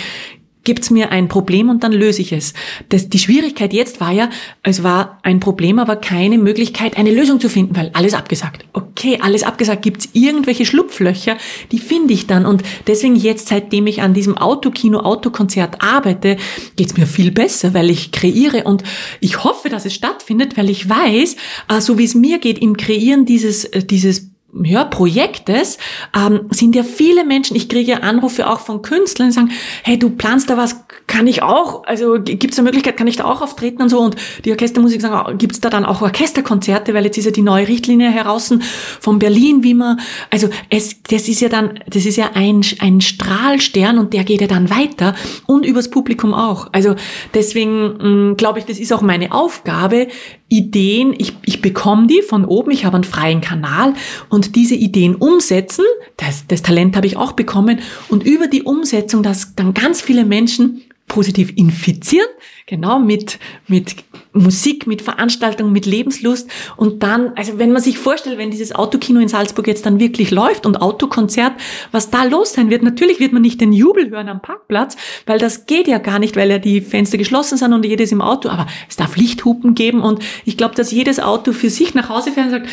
gibt's 0.64 0.90
mir 0.90 1.10
ein 1.10 1.28
Problem 1.28 1.70
und 1.70 1.82
dann 1.84 1.92
löse 1.92 2.22
ich 2.22 2.32
es. 2.32 2.52
Das, 2.88 3.08
die 3.08 3.18
Schwierigkeit 3.18 3.72
jetzt 3.72 4.00
war 4.00 4.12
ja, 4.12 4.30
es 4.62 4.82
war 4.82 5.18
ein 5.22 5.40
Problem, 5.40 5.78
aber 5.78 5.96
keine 5.96 6.38
Möglichkeit, 6.38 6.96
eine 6.96 7.10
Lösung 7.12 7.40
zu 7.40 7.48
finden, 7.48 7.76
weil 7.76 7.90
alles 7.94 8.14
abgesagt. 8.14 8.64
Okay, 8.72 9.18
alles 9.22 9.42
abgesagt. 9.42 9.82
Gibt's 9.82 10.08
irgendwelche 10.12 10.66
Schlupflöcher, 10.66 11.36
die 11.72 11.78
finde 11.78 12.12
ich 12.14 12.26
dann. 12.26 12.46
Und 12.46 12.62
deswegen 12.86 13.16
jetzt, 13.16 13.48
seitdem 13.48 13.86
ich 13.86 14.02
an 14.02 14.14
diesem 14.14 14.36
Autokino, 14.36 15.00
Autokonzert 15.00 15.82
arbeite, 15.82 16.36
geht's 16.76 16.96
mir 16.96 17.06
viel 17.06 17.30
besser, 17.30 17.72
weil 17.74 17.90
ich 17.90 18.12
kreiere 18.12 18.64
und 18.64 18.82
ich 19.20 19.44
hoffe, 19.44 19.68
dass 19.68 19.86
es 19.86 19.94
stattfindet, 19.94 20.56
weil 20.56 20.68
ich 20.68 20.88
weiß, 20.88 21.36
äh, 21.68 21.80
so 21.80 21.98
wie 21.98 22.04
es 22.04 22.14
mir 22.14 22.38
geht 22.38 22.58
im 22.58 22.76
Kreieren 22.76 23.24
dieses, 23.24 23.64
äh, 23.64 23.82
dieses 23.82 24.29
ja, 24.64 24.84
Projektes 24.84 25.78
ähm, 26.16 26.46
sind 26.50 26.74
ja 26.74 26.82
viele 26.82 27.24
Menschen, 27.24 27.56
ich 27.56 27.68
kriege 27.68 28.02
Anrufe 28.02 28.48
auch 28.48 28.60
von 28.60 28.82
Künstlern, 28.82 29.28
die 29.28 29.34
sagen, 29.34 29.50
hey, 29.84 29.98
du 29.98 30.10
planst 30.10 30.50
da 30.50 30.56
was, 30.56 30.84
kann 31.06 31.26
ich 31.26 31.42
auch, 31.42 31.84
also 31.84 32.18
gibt 32.20 32.52
es 32.52 32.58
eine 32.58 32.66
Möglichkeit, 32.66 32.96
kann 32.96 33.06
ich 33.06 33.16
da 33.16 33.24
auch 33.24 33.42
auftreten 33.42 33.82
und 33.82 33.88
so 33.88 34.00
und 34.00 34.16
die 34.44 34.50
Orchestermusik 34.50 35.00
sagen, 35.00 35.26
oh, 35.28 35.36
gibt 35.36 35.52
es 35.52 35.60
da 35.60 35.70
dann 35.70 35.84
auch 35.84 36.02
Orchesterkonzerte, 36.02 36.94
weil 36.94 37.04
jetzt 37.04 37.18
ist 37.18 37.24
ja 37.24 37.30
die 37.30 37.42
neue 37.42 37.68
Richtlinie 37.68 38.10
heraus 38.10 38.54
von 39.00 39.18
Berlin, 39.18 39.62
wie 39.62 39.74
man, 39.74 40.00
also 40.30 40.48
es, 40.68 41.02
das 41.02 41.28
ist 41.28 41.40
ja 41.40 41.48
dann, 41.48 41.80
das 41.88 42.06
ist 42.06 42.16
ja 42.16 42.30
ein, 42.34 42.62
ein 42.80 43.00
Strahlstern 43.00 43.98
und 43.98 44.12
der 44.12 44.24
geht 44.24 44.40
ja 44.40 44.46
dann 44.46 44.70
weiter 44.70 45.14
und 45.46 45.64
übers 45.64 45.90
Publikum 45.90 46.34
auch. 46.34 46.68
Also 46.72 46.94
deswegen 47.34 48.36
glaube 48.36 48.58
ich, 48.58 48.64
das 48.64 48.78
ist 48.78 48.92
auch 48.92 49.02
meine 49.02 49.32
Aufgabe, 49.32 50.08
Ideen, 50.50 51.14
ich, 51.16 51.34
ich 51.46 51.62
bekomme 51.62 52.08
die 52.08 52.22
von 52.22 52.44
oben, 52.44 52.72
ich 52.72 52.84
habe 52.84 52.96
einen 52.96 53.04
freien 53.04 53.40
Kanal 53.40 53.94
und 54.28 54.56
diese 54.56 54.74
Ideen 54.74 55.14
umsetzen, 55.14 55.84
das, 56.16 56.44
das 56.48 56.62
Talent 56.62 56.96
habe 56.96 57.06
ich 57.06 57.16
auch 57.16 57.32
bekommen 57.32 57.78
und 58.08 58.24
über 58.24 58.48
die 58.48 58.64
Umsetzung, 58.64 59.22
dass 59.22 59.54
dann 59.54 59.74
ganz 59.74 60.02
viele 60.02 60.24
Menschen 60.24 60.82
positiv 61.10 61.52
infizieren, 61.56 62.28
genau 62.66 63.00
mit, 63.00 63.40
mit 63.66 63.96
Musik, 64.32 64.86
mit 64.86 65.02
Veranstaltungen, 65.02 65.72
mit 65.72 65.84
Lebenslust. 65.84 66.48
Und 66.76 67.02
dann, 67.02 67.32
also 67.34 67.58
wenn 67.58 67.72
man 67.72 67.82
sich 67.82 67.98
vorstellt, 67.98 68.38
wenn 68.38 68.52
dieses 68.52 68.72
Autokino 68.72 69.18
in 69.18 69.26
Salzburg 69.26 69.66
jetzt 69.66 69.84
dann 69.84 69.98
wirklich 69.98 70.30
läuft 70.30 70.66
und 70.66 70.80
Autokonzert, 70.80 71.52
was 71.90 72.10
da 72.10 72.22
los 72.22 72.52
sein 72.52 72.70
wird, 72.70 72.84
natürlich 72.84 73.18
wird 73.18 73.32
man 73.32 73.42
nicht 73.42 73.60
den 73.60 73.72
Jubel 73.72 74.08
hören 74.08 74.28
am 74.28 74.40
Parkplatz, 74.40 74.96
weil 75.26 75.40
das 75.40 75.66
geht 75.66 75.88
ja 75.88 75.98
gar 75.98 76.20
nicht, 76.20 76.36
weil 76.36 76.48
ja 76.48 76.58
die 76.58 76.80
Fenster 76.80 77.18
geschlossen 77.18 77.58
sind 77.58 77.72
und 77.72 77.84
jedes 77.84 78.12
im 78.12 78.22
Auto, 78.22 78.48
aber 78.48 78.68
es 78.88 78.94
darf 78.94 79.16
Lichthupen 79.16 79.74
geben 79.74 80.02
und 80.02 80.22
ich 80.44 80.56
glaube, 80.56 80.76
dass 80.76 80.92
jedes 80.92 81.18
Auto 81.18 81.52
für 81.52 81.70
sich 81.70 81.94
nach 81.94 82.08
Hause 82.08 82.30
fährt 82.30 82.46
und 82.46 82.52
sagt, 82.52 82.68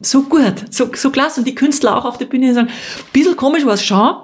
so 0.00 0.22
gut, 0.22 0.54
so, 0.70 0.90
so 0.94 1.10
klasse. 1.10 1.40
Und 1.40 1.46
die 1.46 1.54
Künstler 1.54 1.96
auch 1.96 2.06
auf 2.06 2.16
der 2.16 2.26
Bühne 2.26 2.54
sagen, 2.54 2.68
bisschen 3.12 3.36
komisch 3.36 3.66
war 3.66 3.74
es 3.74 3.84
schon, 3.84 4.14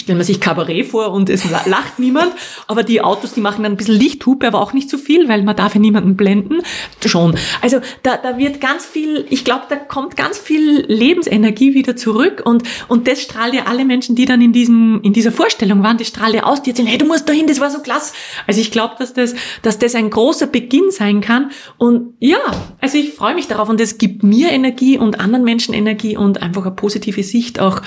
stellen 0.00 0.18
wir 0.18 0.24
sich 0.24 0.40
Kabarett 0.40 0.86
vor 0.86 1.12
und 1.12 1.30
es 1.30 1.44
lacht 1.66 1.98
niemand, 1.98 2.32
aber 2.66 2.82
die 2.82 3.00
Autos, 3.00 3.32
die 3.34 3.40
machen 3.40 3.62
dann 3.62 3.72
ein 3.72 3.76
bisschen 3.76 3.94
Lichthupe, 3.94 4.46
aber 4.46 4.60
auch 4.60 4.72
nicht 4.72 4.90
zu 4.90 4.98
viel, 4.98 5.28
weil 5.28 5.42
man 5.42 5.54
darf 5.54 5.74
ja 5.74 5.80
niemanden 5.80 6.16
blenden. 6.16 6.62
Schon. 7.04 7.36
Also 7.60 7.80
da, 8.02 8.16
da 8.16 8.36
wird 8.36 8.60
ganz 8.60 8.84
viel, 8.84 9.24
ich 9.30 9.44
glaube, 9.44 9.64
da 9.68 9.76
kommt 9.76 10.16
ganz 10.16 10.38
viel 10.38 10.84
Lebensenergie 10.88 11.74
wieder 11.74 11.96
zurück 11.96 12.42
und, 12.44 12.64
und 12.88 13.06
das 13.06 13.22
strahlt 13.22 13.54
ja 13.54 13.64
alle 13.66 13.84
Menschen, 13.84 14.16
die 14.16 14.24
dann 14.24 14.40
in 14.40 14.52
diesem, 14.52 15.00
in 15.02 15.12
dieser 15.12 15.32
Vorstellung 15.32 15.82
waren, 15.82 15.96
die 15.96 16.04
strahlt 16.04 16.34
ja 16.34 16.42
aus, 16.44 16.62
die 16.62 16.70
erzählen, 16.70 16.88
hey, 16.88 16.98
du 16.98 17.06
musst 17.06 17.28
dahin, 17.28 17.46
das 17.46 17.60
war 17.60 17.70
so 17.70 17.80
klasse. 17.80 18.14
Also 18.46 18.60
ich 18.60 18.70
glaube, 18.70 18.94
dass 18.98 19.14
das, 19.14 19.34
dass 19.62 19.78
das 19.78 19.94
ein 19.94 20.10
großer 20.10 20.48
Beginn 20.48 20.90
sein 20.90 21.20
kann 21.20 21.52
und 21.78 22.14
ja, 22.18 22.38
also 22.80 22.98
ich 22.98 23.12
freue 23.12 23.34
mich 23.34 23.46
darauf 23.46 23.68
und 23.68 23.80
es 23.80 23.98
gibt 23.98 24.22
mir 24.22 24.50
Energie 24.50 24.98
und 24.98 25.20
anderen 25.20 25.44
Menschen 25.44 25.72
Energie 25.72 26.16
und 26.16 26.42
einfach 26.42 26.66
eine 26.66 26.74
positive 26.74 27.22
Sicht 27.22 27.60
auch 27.60 27.80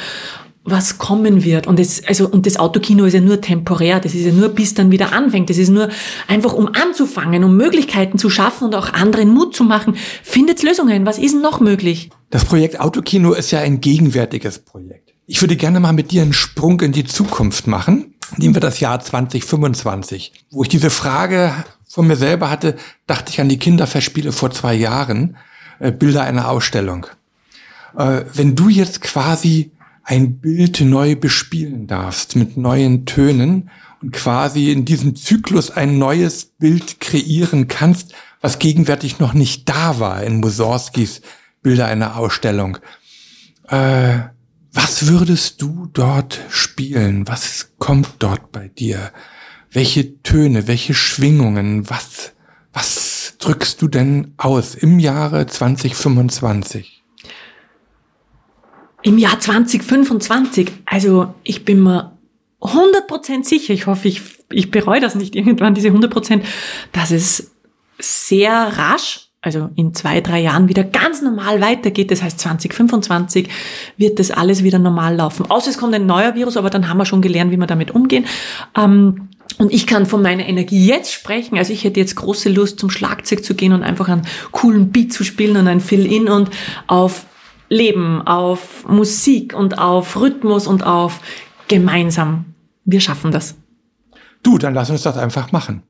was 0.69 0.97
kommen 0.97 1.43
wird. 1.43 1.65
Und 1.65 1.79
das, 1.79 2.03
also, 2.05 2.27
und 2.27 2.45
das 2.45 2.57
Autokino 2.57 3.05
ist 3.05 3.13
ja 3.13 3.21
nur 3.21 3.39
temporär. 3.39 3.99
Das 3.99 4.13
ist 4.13 4.25
ja 4.25 4.31
nur, 4.31 4.49
bis 4.49 4.73
dann 4.73 4.91
wieder 4.91 5.13
anfängt. 5.13 5.49
Das 5.49 5.57
ist 5.57 5.69
nur 5.69 5.89
einfach, 6.27 6.53
um 6.53 6.67
anzufangen, 6.67 7.43
um 7.43 7.55
Möglichkeiten 7.55 8.17
zu 8.17 8.29
schaffen 8.29 8.65
und 8.65 8.75
auch 8.75 8.93
anderen 8.93 9.29
Mut 9.29 9.55
zu 9.55 9.63
machen. 9.63 9.95
Findet 10.23 10.61
Lösungen. 10.63 11.05
Was 11.05 11.17
ist 11.17 11.35
noch 11.35 11.61
möglich? 11.61 12.09
Das 12.29 12.43
Projekt 12.43 12.79
Autokino 12.79 13.33
ist 13.33 13.51
ja 13.51 13.59
ein 13.59 13.79
gegenwärtiges 13.79 14.59
Projekt. 14.59 15.13
Ich 15.25 15.41
würde 15.41 15.55
gerne 15.55 15.79
mal 15.79 15.93
mit 15.93 16.11
dir 16.11 16.21
einen 16.21 16.33
Sprung 16.33 16.79
in 16.81 16.91
die 16.91 17.05
Zukunft 17.05 17.67
machen. 17.67 18.15
Nehmen 18.35 18.55
wir 18.55 18.61
das 18.61 18.81
Jahr 18.81 18.99
2025. 18.99 20.33
Wo 20.51 20.63
ich 20.63 20.69
diese 20.69 20.89
Frage 20.89 21.53
von 21.87 22.07
mir 22.07 22.17
selber 22.17 22.49
hatte, 22.49 22.75
dachte 23.07 23.31
ich 23.31 23.39
an 23.39 23.47
die 23.47 23.57
Kinderfestspiele 23.57 24.33
vor 24.33 24.51
zwei 24.51 24.73
Jahren. 24.73 25.37
Äh, 25.79 25.91
Bilder 25.93 26.23
einer 26.23 26.49
Ausstellung. 26.49 27.07
Äh, 27.97 28.23
wenn 28.33 28.55
du 28.55 28.67
jetzt 28.67 29.01
quasi 29.01 29.71
ein 30.07 30.39
Bild 30.39 30.79
neu 30.79 31.17
bespielen 31.17 31.85
darfst 31.85 32.37
mit 32.37 32.55
neuen 32.55 33.05
Tönen 33.05 33.69
und 34.01 34.13
quasi 34.13 34.71
in 34.71 34.85
diesem 34.85 35.17
Zyklus 35.17 35.69
ein 35.69 35.97
neues 35.97 36.45
Bild 36.45 37.01
kreieren 37.01 37.67
kannst, 37.67 38.13
was 38.39 38.57
gegenwärtig 38.57 39.19
noch 39.19 39.33
nicht 39.33 39.67
da 39.67 39.99
war 39.99 40.23
in 40.23 40.39
Mussorgskis 40.39 41.21
Bilder 41.61 41.87
einer 41.87 42.15
Ausstellung. 42.15 42.77
Äh, 43.67 44.19
was 44.71 45.07
würdest 45.07 45.61
du 45.61 45.89
dort 45.91 46.39
spielen? 46.47 47.27
Was 47.27 47.73
kommt 47.77 48.09
dort 48.19 48.53
bei 48.53 48.69
dir? 48.69 49.11
Welche 49.71 50.21
Töne, 50.23 50.67
welche 50.67 50.93
Schwingungen, 50.93 51.89
was, 51.89 52.31
was 52.71 53.35
drückst 53.39 53.81
du 53.81 53.89
denn 53.89 54.35
aus 54.37 54.73
im 54.73 54.99
Jahre 54.99 55.47
2025? 55.47 56.96
Im 59.07 59.17
Jahr 59.17 59.39
2025, 59.39 60.69
also 60.83 61.33
ich 61.43 61.63
bin 61.63 61.81
mir 61.81 62.17
100% 62.59 63.45
sicher, 63.45 63.73
ich 63.73 63.87
hoffe, 63.87 64.09
ich, 64.09 64.21
ich 64.51 64.69
bereue 64.69 64.99
das 64.99 65.15
nicht 65.15 65.33
irgendwann, 65.33 65.73
diese 65.73 65.87
100%, 65.87 66.41
dass 66.91 67.11
es 67.11 67.51
sehr 67.99 68.51
rasch, 68.51 69.29
also 69.39 69.69
in 69.77 69.93
zwei, 69.93 70.19
drei 70.19 70.41
Jahren 70.41 70.67
wieder 70.67 70.83
ganz 70.83 71.21
normal 71.21 71.61
weitergeht. 71.61 72.11
Das 72.11 72.21
heißt, 72.21 72.37
2025 72.37 73.47
wird 73.95 74.19
das 74.19 74.29
alles 74.29 74.61
wieder 74.63 74.77
normal 74.77 75.15
laufen. 75.15 75.49
Außer 75.49 75.69
es 75.69 75.77
kommt 75.77 75.95
ein 75.95 76.05
neuer 76.05 76.35
Virus, 76.35 76.57
aber 76.57 76.69
dann 76.69 76.89
haben 76.89 76.97
wir 76.97 77.05
schon 77.05 77.21
gelernt, 77.21 77.49
wie 77.53 77.57
wir 77.57 77.65
damit 77.65 77.91
umgehen. 77.91 78.25
Ähm, 78.77 79.29
und 79.57 79.71
ich 79.71 79.87
kann 79.87 80.05
von 80.05 80.21
meiner 80.21 80.49
Energie 80.49 80.85
jetzt 80.85 81.13
sprechen. 81.13 81.57
Also 81.57 81.71
ich 81.71 81.85
hätte 81.85 82.01
jetzt 82.01 82.17
große 82.17 82.49
Lust, 82.49 82.77
zum 82.77 82.89
Schlagzeug 82.89 83.45
zu 83.45 83.55
gehen 83.55 83.71
und 83.71 83.83
einfach 83.83 84.09
einen 84.09 84.27
coolen 84.51 84.91
Beat 84.91 85.13
zu 85.13 85.23
spielen 85.23 85.55
und 85.55 85.69
ein 85.69 85.79
Fill-In 85.79 86.27
und 86.27 86.49
auf 86.87 87.25
Leben, 87.69 88.21
auf 88.21 88.87
Musik 88.87 89.53
und 89.53 89.79
auf 89.79 90.19
Rhythmus 90.19 90.67
und 90.67 90.85
auf 90.85 91.19
gemeinsam. 91.67 92.45
Wir 92.85 93.01
schaffen 93.01 93.31
das. 93.31 93.55
Du, 94.43 94.57
dann 94.57 94.73
lass 94.73 94.89
uns 94.89 95.01
das 95.01 95.17
einfach 95.17 95.51
machen. 95.51 95.83